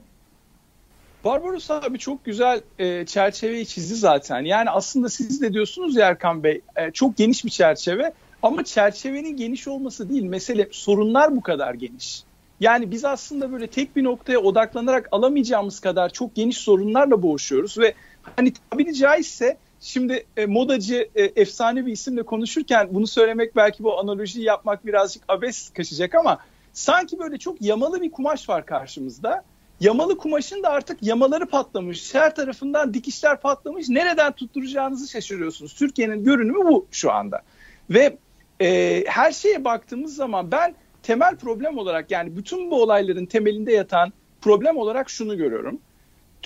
[1.25, 4.41] Barbaros abi çok güzel e, çerçeveyi çizdi zaten.
[4.41, 9.37] Yani aslında siz de diyorsunuz ya Erkan Bey e, çok geniş bir çerçeve ama çerçevenin
[9.37, 12.23] geniş olması değil mesele sorunlar bu kadar geniş.
[12.61, 17.95] Yani biz aslında böyle tek bir noktaya odaklanarak alamayacağımız kadar çok geniş sorunlarla boğuşuyoruz ve
[18.37, 19.57] hani tabiri caizse
[19.87, 25.23] şimdi e, modacı e, efsane bir isimle konuşurken bunu söylemek belki bu analojiyi yapmak birazcık
[25.29, 26.39] abes kaçacak ama
[26.73, 29.45] sanki böyle çok yamalı bir kumaş var karşımızda.
[29.81, 32.15] Yamalı kumaşın da artık yamaları patlamış.
[32.15, 33.89] Her tarafından dikişler patlamış.
[33.89, 35.75] Nereden tutturacağınızı şaşırıyorsunuz.
[35.75, 37.43] Türkiye'nin görünümü bu şu anda.
[37.91, 38.19] Ve
[38.61, 44.13] e, her şeye baktığımız zaman ben temel problem olarak yani bütün bu olayların temelinde yatan
[44.41, 45.81] problem olarak şunu görüyorum.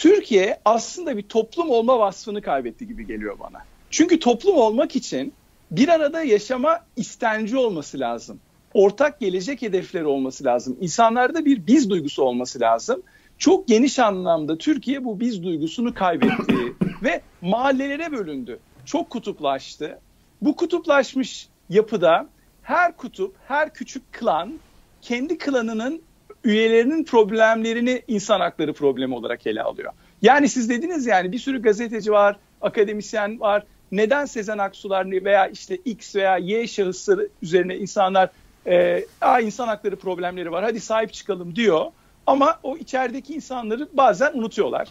[0.00, 3.58] Türkiye aslında bir toplum olma vasfını kaybetti gibi geliyor bana.
[3.90, 5.32] Çünkü toplum olmak için
[5.70, 8.40] bir arada yaşama istenci olması lazım
[8.74, 10.76] ortak gelecek hedefleri olması lazım.
[10.80, 13.02] İnsanlarda bir biz duygusu olması lazım.
[13.38, 18.58] Çok geniş anlamda Türkiye bu biz duygusunu kaybetti ve mahallelere bölündü.
[18.84, 19.98] Çok kutuplaştı.
[20.42, 22.28] Bu kutuplaşmış yapıda
[22.62, 24.60] her kutup, her küçük klan
[25.02, 26.02] kendi klanının
[26.44, 29.92] üyelerinin problemlerini insan hakları problemi olarak ele alıyor.
[30.22, 33.64] Yani siz dediniz yani bir sürü gazeteci var, akademisyen var.
[33.92, 38.31] Neden Sezen Aksular veya işte X veya Y şahısları üzerine insanlar
[38.66, 41.87] e, Aa, insan hakları problemleri var hadi sahip çıkalım diyor.
[42.26, 44.88] Ama o içerideki insanları bazen unutuyorlar.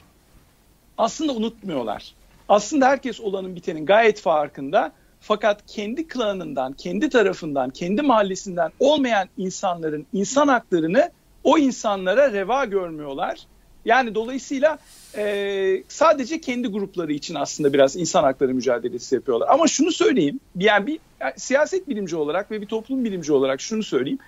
[0.97, 2.13] Aslında unutmuyorlar.
[2.49, 4.91] Aslında herkes olanın bitenin gayet farkında.
[5.21, 11.11] Fakat kendi klanından, kendi tarafından, kendi mahallesinden olmayan insanların insan haklarını
[11.43, 13.39] o insanlara reva görmüyorlar.
[13.85, 14.79] Yani dolayısıyla
[15.17, 19.47] e, sadece kendi grupları için aslında biraz insan hakları mücadelesi yapıyorlar.
[19.49, 23.83] Ama şunu söyleyeyim, yani bir yani siyaset bilimci olarak ve bir toplum bilimci olarak şunu
[23.83, 24.19] söyleyeyim.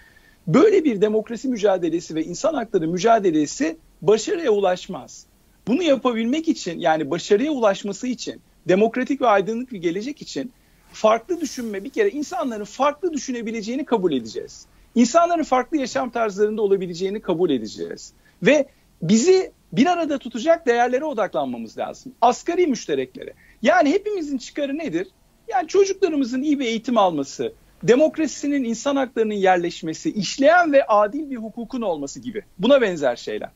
[0.48, 5.26] Böyle bir demokrasi mücadelesi ve insan hakları mücadelesi başarıya ulaşmaz.
[5.68, 10.52] Bunu yapabilmek için yani başarıya ulaşması için demokratik ve aydınlık bir gelecek için
[10.94, 14.66] farklı düşünme bir kere insanların farklı düşünebileceğini kabul edeceğiz.
[14.96, 18.14] İnsanların farklı yaşam tarzlarında olabileceğini kabul edeceğiz.
[18.44, 18.66] Ve
[19.02, 22.14] bizi bir arada tutacak değerlere odaklanmamız lazım.
[22.22, 23.34] Asgari müştereklere.
[23.62, 25.08] Yani hepimizin çıkarı nedir?
[25.48, 31.82] Yani çocuklarımızın iyi bir eğitim alması, demokrasinin, insan haklarının yerleşmesi, işleyen ve adil bir hukukun
[31.82, 32.44] olması gibi.
[32.60, 33.50] Buna benzer şeyler.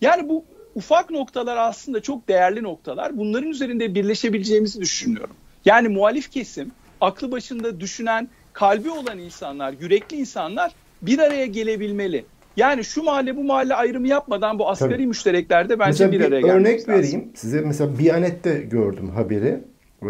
[0.00, 3.18] Yani bu ufak noktalar aslında çok değerli noktalar.
[3.18, 5.36] Bunların üzerinde birleşebileceğimizi düşünüyorum.
[5.64, 8.28] Yani muhalif kesim, aklı başında düşünen,
[8.60, 12.24] kalbi olan insanlar, yürekli insanlar bir araya gelebilmeli.
[12.56, 15.06] Yani şu mahalle bu mahalle ayrımı yapmadan bu asgari Tabii.
[15.06, 19.60] müştereklerde bence mesela bir araya gelmesi Örnek vereyim size mesela Biyanet'te gördüm haberi.
[20.02, 20.08] Ee,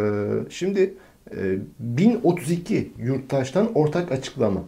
[0.50, 0.94] şimdi
[1.78, 4.60] 1032 e, yurttaştan ortak açıklama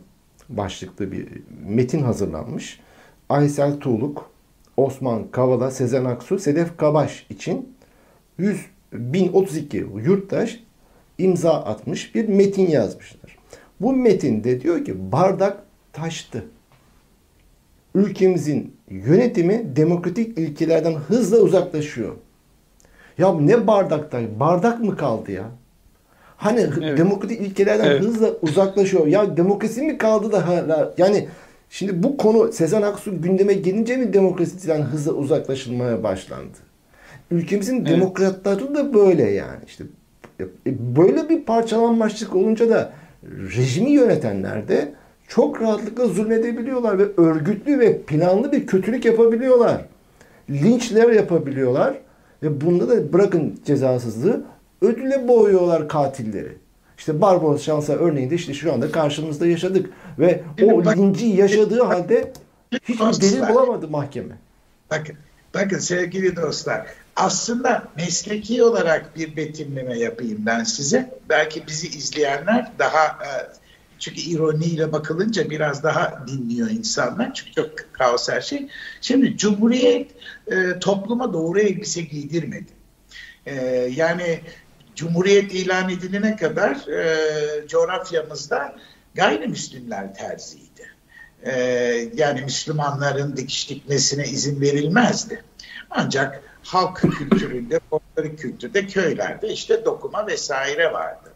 [0.49, 1.29] başlıklı bir
[1.66, 2.81] metin hazırlanmış.
[3.29, 4.31] Aysel Tuğluk,
[4.77, 7.75] Osman Kavala, Sezen Aksu, Sedef Kabaş için
[8.38, 10.61] 100 1032 yurttaş
[11.18, 13.42] imza atmış bir metin yazmışlar.
[13.83, 16.45] Bu metinde diyor ki bardak taştı.
[17.95, 22.14] Ülkemizin yönetimi demokratik ilkelerden hızla uzaklaşıyor.
[23.18, 24.21] Ya ne bardakta?
[24.40, 25.45] Bardak mı kaldı ya?
[26.37, 26.99] Hani evet.
[26.99, 28.03] demokratik ilkelerden evet.
[28.03, 29.07] hızla uzaklaşıyor.
[29.07, 30.95] Ya demokrasi mi kaldı da hala?
[30.99, 31.29] Yani
[31.71, 36.59] şimdi bu konu Sezen Aksu gündeme gelince mi demokrasiden hızla uzaklaşılmaya başlandı?
[37.31, 37.87] Ülkemizin evet.
[37.87, 39.61] demokratları da böyle yani.
[39.66, 39.85] İşte
[40.40, 40.47] e,
[40.97, 42.92] böyle bir parçalanmışlık olunca da
[43.25, 44.95] rejimi yönetenler de
[45.29, 49.85] çok rahatlıkla zulmedebiliyorlar ve örgütlü ve planlı bir kötülük yapabiliyorlar.
[50.51, 51.99] Linçler yapabiliyorlar
[52.43, 54.45] ve bunda da bırakın cezasızlığı
[54.83, 56.53] ödüle boğuyorlar katilleri.
[56.99, 62.33] İşte Barbaros Şansa örneğinde işte şu anda karşımızda yaşadık ve o linci yaşadığı halde
[62.73, 64.35] hiçbir delil bulamadı mahkeme.
[64.91, 65.17] Bakın,
[65.55, 71.18] bakın sevgili dostlar aslında mesleki olarak bir betimleme yapayım ben size.
[71.29, 73.31] Belki bizi izleyenler daha e,
[73.98, 77.35] çünkü ironiyle bakılınca biraz daha dinliyor insanlar.
[77.35, 78.68] Çünkü çok kaos her şey.
[79.01, 80.11] Şimdi Cumhuriyet
[80.46, 82.72] e, topluma doğru elbise giydirmedi.
[83.46, 83.55] E,
[83.96, 84.40] yani
[84.96, 88.77] Cumhuriyet ilan edilene kadar e, coğrafyamızda
[89.14, 90.90] gayrimüslimler terziydi.
[91.42, 91.53] E,
[92.14, 95.44] yani Müslümanların dikiş dikmesine izin verilmezdi.
[95.90, 101.33] Ancak halk kültüründe, folklorik kültürde, köylerde işte dokuma vesaire vardı.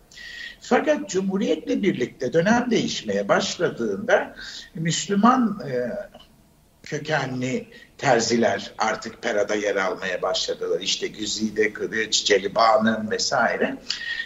[0.60, 4.34] Fakat Cumhuriyet'le birlikte dönem değişmeye başladığında
[4.74, 5.90] Müslüman e,
[6.82, 7.66] kökenli
[7.98, 10.80] terziler artık perada yer almaya başladılar.
[10.80, 13.76] İşte Güzide Kılıç, Celiban'ın vesaire.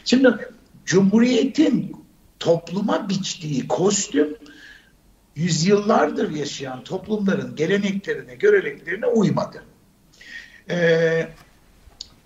[0.04, 0.28] Şimdi
[0.84, 1.96] Cumhuriyet'in
[2.38, 4.36] topluma biçtiği kostüm
[5.36, 9.62] yüzyıllardır yaşayan toplumların geleneklerine, göreneklerine uymadı.
[10.70, 11.28] Ee,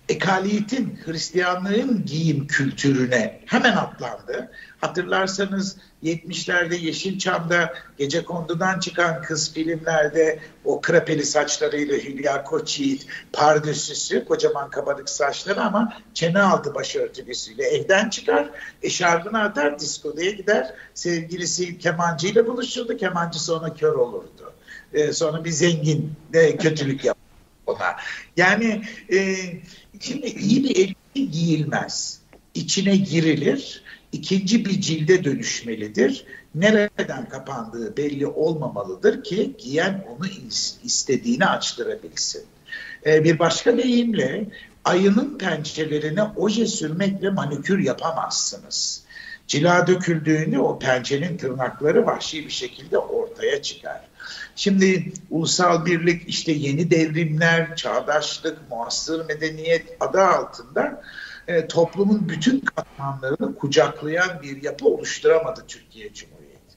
[0.09, 4.51] ekaliyetin, Hristiyanlığın giyim kültürüne hemen atlandı.
[4.81, 14.69] Hatırlarsanız 70'lerde Yeşilçam'da Gece Kondu'dan çıkan kız filmlerde o krepeli saçlarıyla Hülya Koçyiğit, pardösüsü, kocaman
[14.69, 18.49] kabarık saçları ama çene altı başörtülüsüyle evden çıkar,
[18.83, 24.53] eşarbını atar, diskoya gider, sevgilisi kemancıyla buluşurdu, kemancı sonra kör olurdu.
[24.93, 27.25] Ee, sonra bir zengin de kötülük yapar
[27.67, 27.95] ona.
[28.37, 29.35] Yani e,
[29.99, 32.19] Şimdi iyi bir elbise giyilmez.
[32.53, 36.25] İçine girilir, ikinci bir cilde dönüşmelidir.
[36.55, 40.27] Nereden kapandığı belli olmamalıdır ki giyen onu
[40.83, 42.43] istediğini açtırabilsin.
[43.05, 44.45] Ee, bir başka deyimle
[44.85, 49.03] ayının pençelerine oje sürmekle manikür yapamazsınız.
[49.47, 54.01] Cila döküldüğünde o pençenin tırnakları vahşi bir şekilde ortaya çıkar.
[54.55, 61.01] Şimdi ulusal birlik işte yeni devrimler, çağdaşlık, muasır medeniyet adı altında
[61.47, 66.75] e, toplumun bütün katmanlarını kucaklayan bir yapı oluşturamadı Türkiye Cumhuriyeti.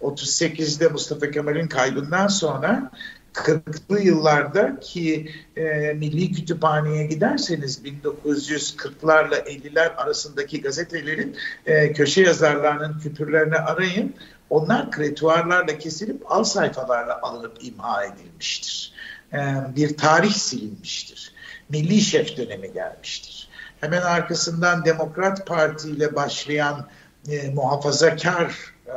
[0.00, 2.90] 38'de Mustafa Kemal'in kaybından sonra
[3.36, 13.56] 40'lı yıllarda ki e, Milli Kütüphane'ye giderseniz 1940'larla 50'ler arasındaki gazetelerin e, köşe yazarlarının küpürlerini
[13.56, 14.14] arayın.
[14.50, 18.92] Onlar kretuarlarla kesilip al sayfalarla alınıp imha edilmiştir.
[19.32, 19.38] E,
[19.76, 21.32] bir tarih silinmiştir.
[21.68, 23.48] Milli şef dönemi gelmiştir.
[23.80, 26.86] Hemen arkasından Demokrat Parti ile başlayan
[27.28, 28.94] e, muhafazakar e,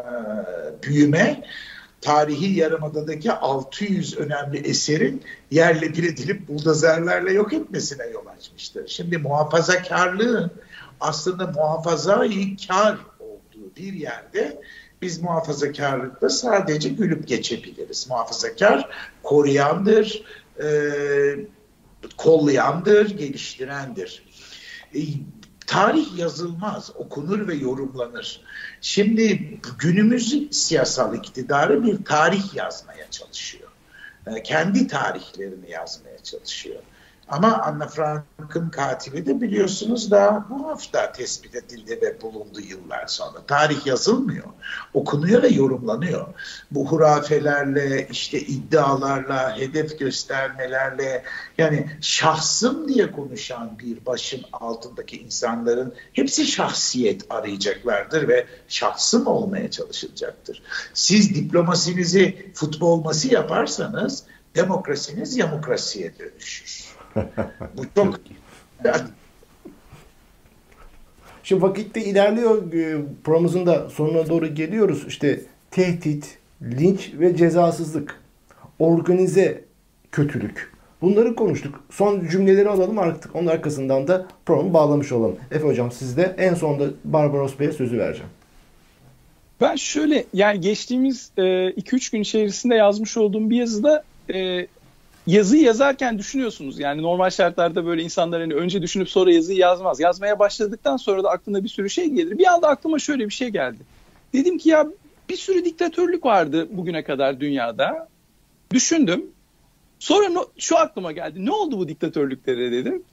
[0.83, 1.43] büyüme
[2.01, 8.87] tarihi yarımadadaki 600 önemli eserin yerle bir edilip buldozerlerle yok etmesine yol açmıştır.
[8.87, 10.52] Şimdi muhafazakarlığın
[11.00, 14.62] aslında muhafazayı kar olduğu bir yerde
[15.02, 18.10] biz muhafazakarlıkta sadece gülüp geçebiliriz.
[18.10, 18.89] Muhafazakar
[19.23, 20.23] koruyandır,
[20.63, 20.69] e,
[22.17, 24.23] kollayandır, geliştirendir.
[24.95, 25.00] E,
[25.67, 28.41] tarih yazılmaz, okunur ve yorumlanır.
[28.81, 33.69] Şimdi günümüz siyasal iktidarı bir tarih yazmaya çalışıyor.
[34.27, 36.81] E, kendi tarihlerini yazmaya çalışıyor.
[37.32, 43.46] Ama Anna Frank'ın katili de biliyorsunuz daha bu hafta tespit edildi ve bulundu yıllar sonra.
[43.48, 44.46] Tarih yazılmıyor,
[44.94, 46.27] okunuyor ve yorumlanıyor.
[46.71, 51.23] Bu hurafelerle, işte iddialarla, hedef göstermelerle
[51.58, 60.63] yani şahsım diye konuşan bir başın altındaki insanların hepsi şahsiyet arayacaklardır ve şahsım olmaya çalışılacaktır.
[60.94, 64.23] Siz diplomasinizi futbolması yaparsanız
[64.56, 66.88] demokrasiniz yamokrasiye dönüşür.
[67.77, 68.19] Bu çok
[71.43, 72.73] Şimdi vakitte ilerliyor.
[72.73, 75.05] E, programımızın da sonuna doğru geliyoruz.
[75.07, 75.41] İşte
[75.71, 78.21] tehdit, linç ve cezasızlık.
[78.79, 79.63] Organize
[80.12, 80.71] kötülük.
[81.01, 81.83] Bunları konuştuk.
[81.89, 85.37] Son cümleleri alalım artık onun arkasından da programı bağlamış olalım.
[85.51, 88.29] Efe Hocam sizde en sonda Barbaros Bey'e sözü vereceğim.
[89.62, 94.03] Ben şöyle yani geçtiğimiz 2-3 e, gün içerisinde yazmış olduğum bir yazıda
[94.33, 94.67] e,
[95.30, 96.80] yazıyı yazarken düşünüyorsunuz.
[96.80, 100.00] Yani normal şartlarda böyle insanlar hani önce düşünüp sonra yazıyı yazmaz.
[100.00, 102.38] Yazmaya başladıktan sonra da aklına bir sürü şey gelir.
[102.38, 103.80] Bir anda aklıma şöyle bir şey geldi.
[104.34, 104.88] Dedim ki ya
[105.30, 108.08] bir sürü diktatörlük vardı bugüne kadar dünyada.
[108.73, 109.25] Düşündüm.
[110.00, 111.46] Sonra no, şu aklıma geldi.
[111.46, 113.04] Ne oldu bu diktatörlüklere dedim.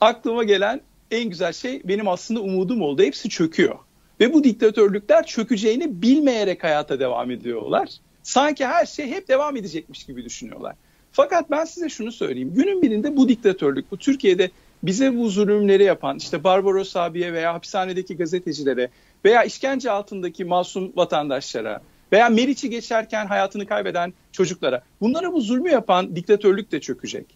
[0.00, 3.02] Aklıma gelen en güzel şey benim aslında umudum oldu.
[3.02, 3.78] Hepsi çöküyor.
[4.20, 7.88] Ve bu diktatörlükler çökeceğini bilmeyerek hayata devam ediyorlar.
[8.22, 10.74] Sanki her şey hep devam edecekmiş gibi düşünüyorlar.
[11.16, 12.52] Fakat ben size şunu söyleyeyim.
[12.54, 14.50] Günün birinde bu diktatörlük, bu Türkiye'de
[14.82, 18.88] bize bu zulümleri yapan işte Barbaros abiye veya hapishanedeki gazetecilere
[19.24, 26.16] veya işkence altındaki masum vatandaşlara veya Meriç'i geçerken hayatını kaybeden çocuklara bunlara bu zulmü yapan
[26.16, 27.26] diktatörlük de çökecek.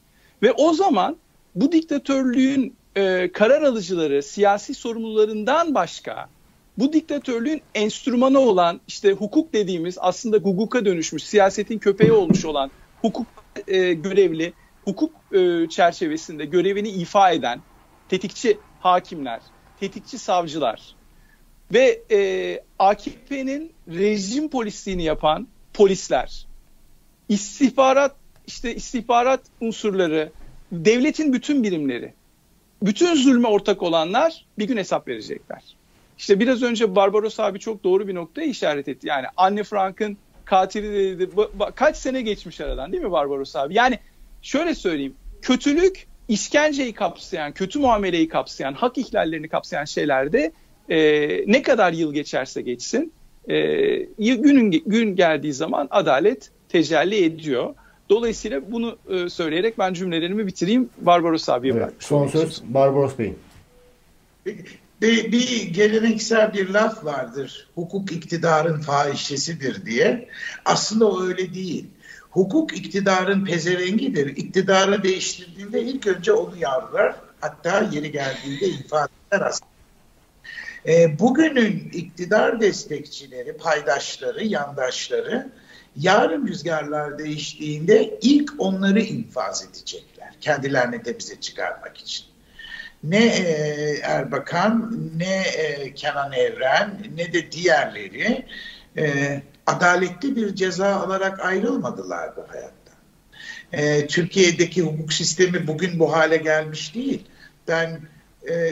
[0.42, 1.16] Ve o zaman
[1.54, 6.28] bu diktatörlüğün e, karar alıcıları, siyasi sorumlularından başka
[6.78, 12.70] bu diktatörlüğün enstrümanı olan işte hukuk dediğimiz aslında hukuka dönüşmüş, siyasetin köpeği olmuş olan
[13.02, 13.26] hukuk
[13.68, 14.52] e, görevli,
[14.84, 17.60] hukuk e, çerçevesinde görevini ifa eden
[18.08, 19.40] tetikçi hakimler,
[19.80, 20.94] tetikçi savcılar
[21.72, 26.46] ve e, AKP'nin rejim polisliğini yapan polisler,
[27.28, 30.32] istihbarat işte istihbarat unsurları,
[30.72, 32.12] devletin bütün birimleri,
[32.82, 35.62] bütün zulme ortak olanlar bir gün hesap verecekler.
[36.18, 39.06] İşte biraz önce Barbaros abi çok doğru bir noktaya işaret etti.
[39.06, 40.18] Yani Anne Frank'ın
[40.48, 41.30] katili dedi.
[41.74, 43.74] Kaç sene geçmiş aradan değil mi Barbaros abi?
[43.74, 43.98] Yani
[44.42, 45.14] şöyle söyleyeyim.
[45.42, 50.52] Kötülük işkenceyi kapsayan, kötü muameleyi kapsayan, hak ihlallerini kapsayan şeylerde
[50.88, 50.98] e,
[51.52, 53.12] ne kadar yıl geçerse geçsin
[53.48, 53.56] e,
[54.18, 57.74] günün gün geldiği zaman adalet tecelli ediyor.
[58.10, 60.90] Dolayısıyla bunu e, söyleyerek ben cümlelerimi bitireyim.
[60.98, 63.38] Barbaros abiye evet, Son söz Barbaros Bey'in.
[65.00, 67.68] Bir, bir geleneksel bir laf vardır.
[67.74, 70.28] Hukuk iktidarın fahişesidir diye.
[70.64, 71.86] Aslında o öyle değil.
[72.30, 74.26] Hukuk iktidarın pezevengidir.
[74.26, 77.16] İktidarı değiştirdiğinde ilk önce onu yavrular.
[77.40, 79.70] Hatta yeri geldiğinde infaz eder aslında.
[80.86, 85.52] E, bugünün iktidar destekçileri, paydaşları, yandaşları
[85.96, 90.34] yarın rüzgarlar değiştiğinde ilk onları infaz edecekler.
[90.40, 92.26] Kendilerini temize çıkarmak için
[93.02, 98.46] ne e, Erbakan ne e, Kenan Evren ne de diğerleri
[98.98, 102.92] e, adaletli bir ceza alarak ayrılmadılar bu hayatta.
[103.72, 107.26] E, Türkiye'deki hukuk sistemi bugün bu hale gelmiş değil.
[107.68, 108.00] Ben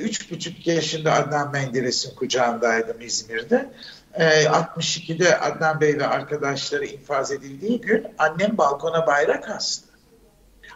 [0.02, 3.70] üç buçuk yaşında Adnan Menderes'in kucağındaydım İzmir'de.
[4.14, 9.95] E, 62'de Adnan Bey ve arkadaşları infaz edildiği gün annem balkona bayrak astı.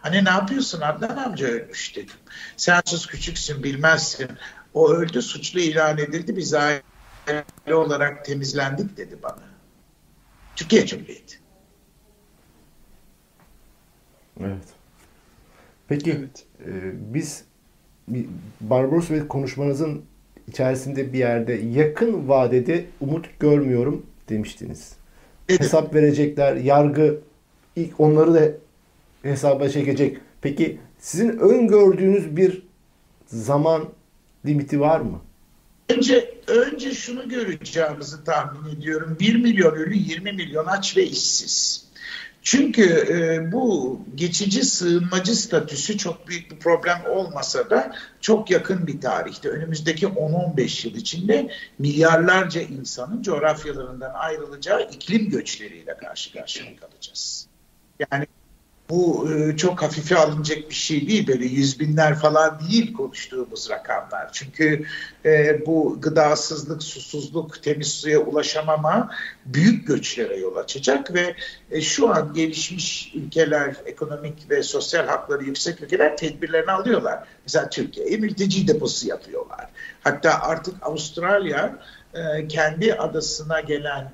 [0.01, 2.15] Hani ne yapıyorsun Adnan amca ölmüş dedim.
[2.57, 4.29] Sen sus küçüksün bilmezsin.
[4.73, 6.83] O öldü suçlu ilan edildi biz aile
[7.75, 9.43] olarak temizlendik dedi bana.
[10.55, 11.39] Türkiye Cumhuriyeti.
[14.39, 14.67] Evet.
[15.87, 16.45] Peki evet.
[16.65, 16.69] E,
[17.13, 17.43] biz
[18.61, 20.05] Barbaros ve konuşmanızın
[20.47, 24.93] içerisinde bir yerde yakın vadede umut görmüyorum demiştiniz.
[25.49, 25.65] Dedim.
[25.65, 27.19] Hesap verecekler, yargı
[27.75, 28.51] ilk onları da
[29.23, 30.17] hesaba çekecek.
[30.41, 32.63] Peki sizin öngördüğünüz bir
[33.27, 33.89] zaman
[34.45, 35.21] limiti var mı?
[35.89, 39.17] Önce önce şunu göreceğimizi tahmin ediyorum.
[39.19, 41.85] 1 milyon ölü, 20 milyon aç ve işsiz.
[42.43, 49.01] Çünkü e, bu geçici sığınmacı statüsü çok büyük bir problem olmasa da çok yakın bir
[49.01, 49.49] tarihte.
[49.49, 57.47] Önümüzdeki 10-15 yıl içinde milyarlarca insanın coğrafyalarından ayrılacağı iklim göçleriyle karşı karşıya kalacağız.
[58.11, 58.25] Yani
[58.91, 61.27] bu e, çok hafife alınacak bir şey değil.
[61.27, 64.29] Böyle yüz binler falan değil konuştuğumuz rakamlar.
[64.31, 64.85] Çünkü
[65.25, 69.09] e, bu gıdasızlık, susuzluk, temiz suya ulaşamama
[69.45, 71.35] büyük göçlere yol açacak ve
[71.71, 77.23] e, şu an gelişmiş ülkeler, ekonomik ve sosyal hakları yüksek ülkeler tedbirlerini alıyorlar.
[77.45, 79.69] Mesela Türkiye mülteci deposu yapıyorlar.
[80.03, 81.79] Hatta artık Avustralya
[82.13, 84.13] e, kendi adasına gelen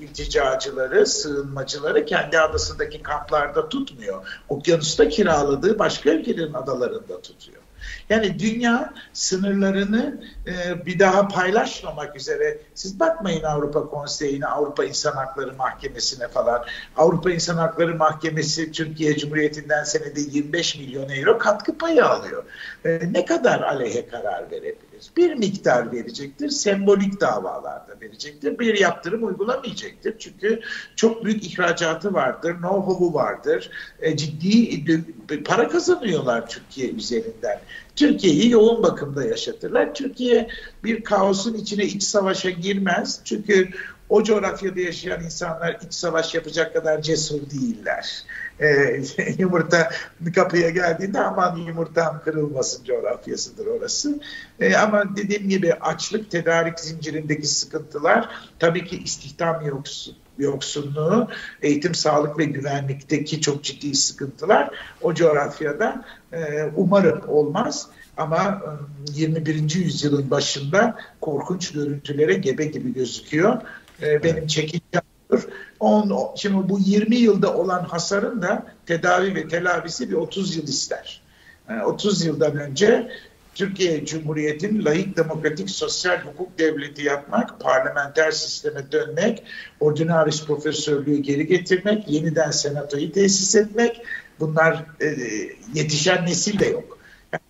[0.00, 4.26] ilticacıları, sığınmacıları kendi adasındaki kamplarda tutmuyor.
[4.48, 7.62] Okyanusta kiraladığı başka ülkelerin adalarında tutuyor.
[8.10, 15.54] Yani dünya sınırlarını e, bir daha paylaşmamak üzere siz bakmayın Avrupa Konseyi'ne, Avrupa İnsan Hakları
[15.54, 16.64] Mahkemesi'ne falan.
[16.96, 22.44] Avrupa İnsan Hakları Mahkemesi Türkiye Cumhuriyeti'nden senede 25 milyon euro katkı payı alıyor.
[22.84, 25.10] E, ne kadar aleyhe karar verebilir?
[25.16, 28.58] Bir miktar verecektir, sembolik davalarda verecektir.
[28.58, 30.18] Bir yaptırım uygulamayacaktır.
[30.18, 30.60] Çünkü
[30.96, 33.70] çok büyük ihracatı vardır, know-how'u vardır.
[34.00, 34.84] E, ciddi
[35.44, 37.60] para kazanıyorlar Türkiye üzerinden.
[37.96, 39.94] Türkiye'yi yoğun bakımda yaşatırlar.
[39.94, 40.48] Türkiye
[40.84, 43.20] bir kaosun içine iç savaşa girmez.
[43.24, 43.70] Çünkü
[44.08, 48.24] o coğrafyada yaşayan insanlar iç savaş yapacak kadar cesur değiller.
[48.60, 49.02] Ee,
[49.38, 49.90] yumurta
[50.34, 54.20] kapıya geldiğinde aman yumurtam kırılmasın coğrafyasıdır orası.
[54.60, 58.28] Ee, ama dediğim gibi açlık, tedarik zincirindeki sıkıntılar
[58.58, 61.28] tabii ki istihdam yoksun yoksunluğu,
[61.62, 64.70] eğitim, sağlık ve güvenlikteki çok ciddi sıkıntılar
[65.02, 66.38] o coğrafyada e,
[66.76, 67.88] umarım olmaz.
[68.16, 68.62] Ama
[69.14, 69.54] 21.
[69.54, 73.62] E, yüzyılın başında korkunç görüntülere gebe gibi gözüküyor.
[74.02, 75.02] E, benim çekincem
[75.80, 81.22] On, şimdi bu 20 yılda olan hasarın da tedavi ve telafisi bir 30 yıl ister.
[81.68, 83.10] Yani 30 yıldan önce
[83.54, 89.44] Türkiye Cumhuriyeti'nin layık demokratik sosyal hukuk devleti yapmak, parlamenter sisteme dönmek,
[89.80, 94.02] ordinaris profesörlüğü geri getirmek, yeniden senatoyu tesis etmek
[94.40, 95.06] bunlar e,
[95.74, 96.98] yetişen nesil de yok.
[97.32, 97.42] Yani,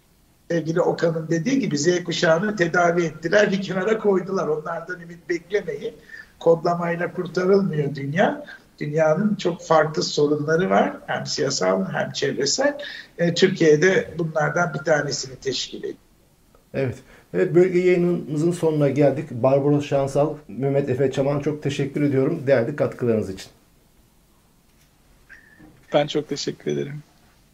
[0.50, 4.48] sevgili Okan'ın dediği gibi Z kuşağını tedavi ettiler, bir kenara koydular.
[4.48, 5.94] Onlardan ümit beklemeyin.
[6.38, 8.44] Kodlamayla kurtarılmıyor dünya.
[8.80, 10.96] Dünyanın çok farklı sorunları var.
[11.06, 12.78] Hem siyasal hem çevresel.
[13.18, 15.94] E, Türkiye'de bunlardan bir tanesini teşkil ediyor.
[16.74, 16.96] Evet.
[17.34, 19.30] Evet bölge yayınımızın sonuna geldik.
[19.30, 23.50] Barbaros Şansal, Mehmet Efe Çaman çok teşekkür ediyorum değerli katkılarınız için.
[25.92, 27.02] Ben çok teşekkür ederim.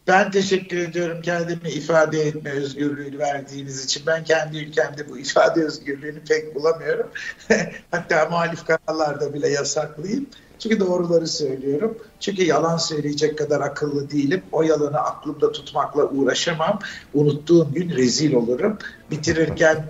[0.07, 4.03] Ben teşekkür ediyorum kendimi ifade etme özgürlüğünü verdiğiniz için.
[4.07, 7.07] Ben kendi ülkemde bu ifade özgürlüğünü pek bulamıyorum.
[7.91, 10.27] Hatta muhalif kanallarda bile yasaklıyım.
[10.63, 11.97] Çünkü doğruları söylüyorum.
[12.19, 14.41] Çünkü yalan söyleyecek kadar akıllı değilim.
[14.51, 16.79] O yalanı aklımda tutmakla uğraşamam.
[17.13, 18.77] Unuttuğum gün rezil olurum.
[19.11, 19.85] Bitirirken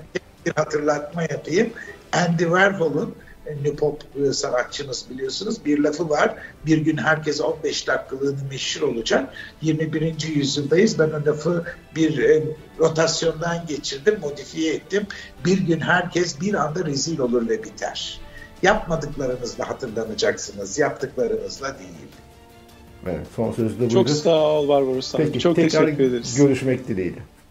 [0.46, 1.70] bir hatırlatma yapayım.
[2.14, 3.16] Andy Warhol'un
[3.48, 5.66] ünlü pop e, sanatçımız biliyorsunuz.
[5.66, 6.36] Bir lafı var.
[6.66, 9.34] Bir gün herkes 15 dakikalığını meşhur olacak.
[9.62, 10.28] 21.
[10.36, 11.00] yüzyıldayız.
[11.00, 11.66] Ben o lafı
[11.96, 12.44] bir e,
[12.80, 15.08] rotasyondan geçirdim, modifiye ettim.
[15.46, 18.22] Bir gün herkes bir anda rezil olur ve biter.
[18.64, 21.90] Yapmadıklarınızla hatırlanacaksınız, yaptıklarınızla değil.
[23.08, 23.94] Evet, son sözü de buydu.
[23.94, 26.36] Çok sağ ol Barbaros Peki, Çok teşekkür ederiz.
[26.36, 27.20] görüşmek dileğiyle.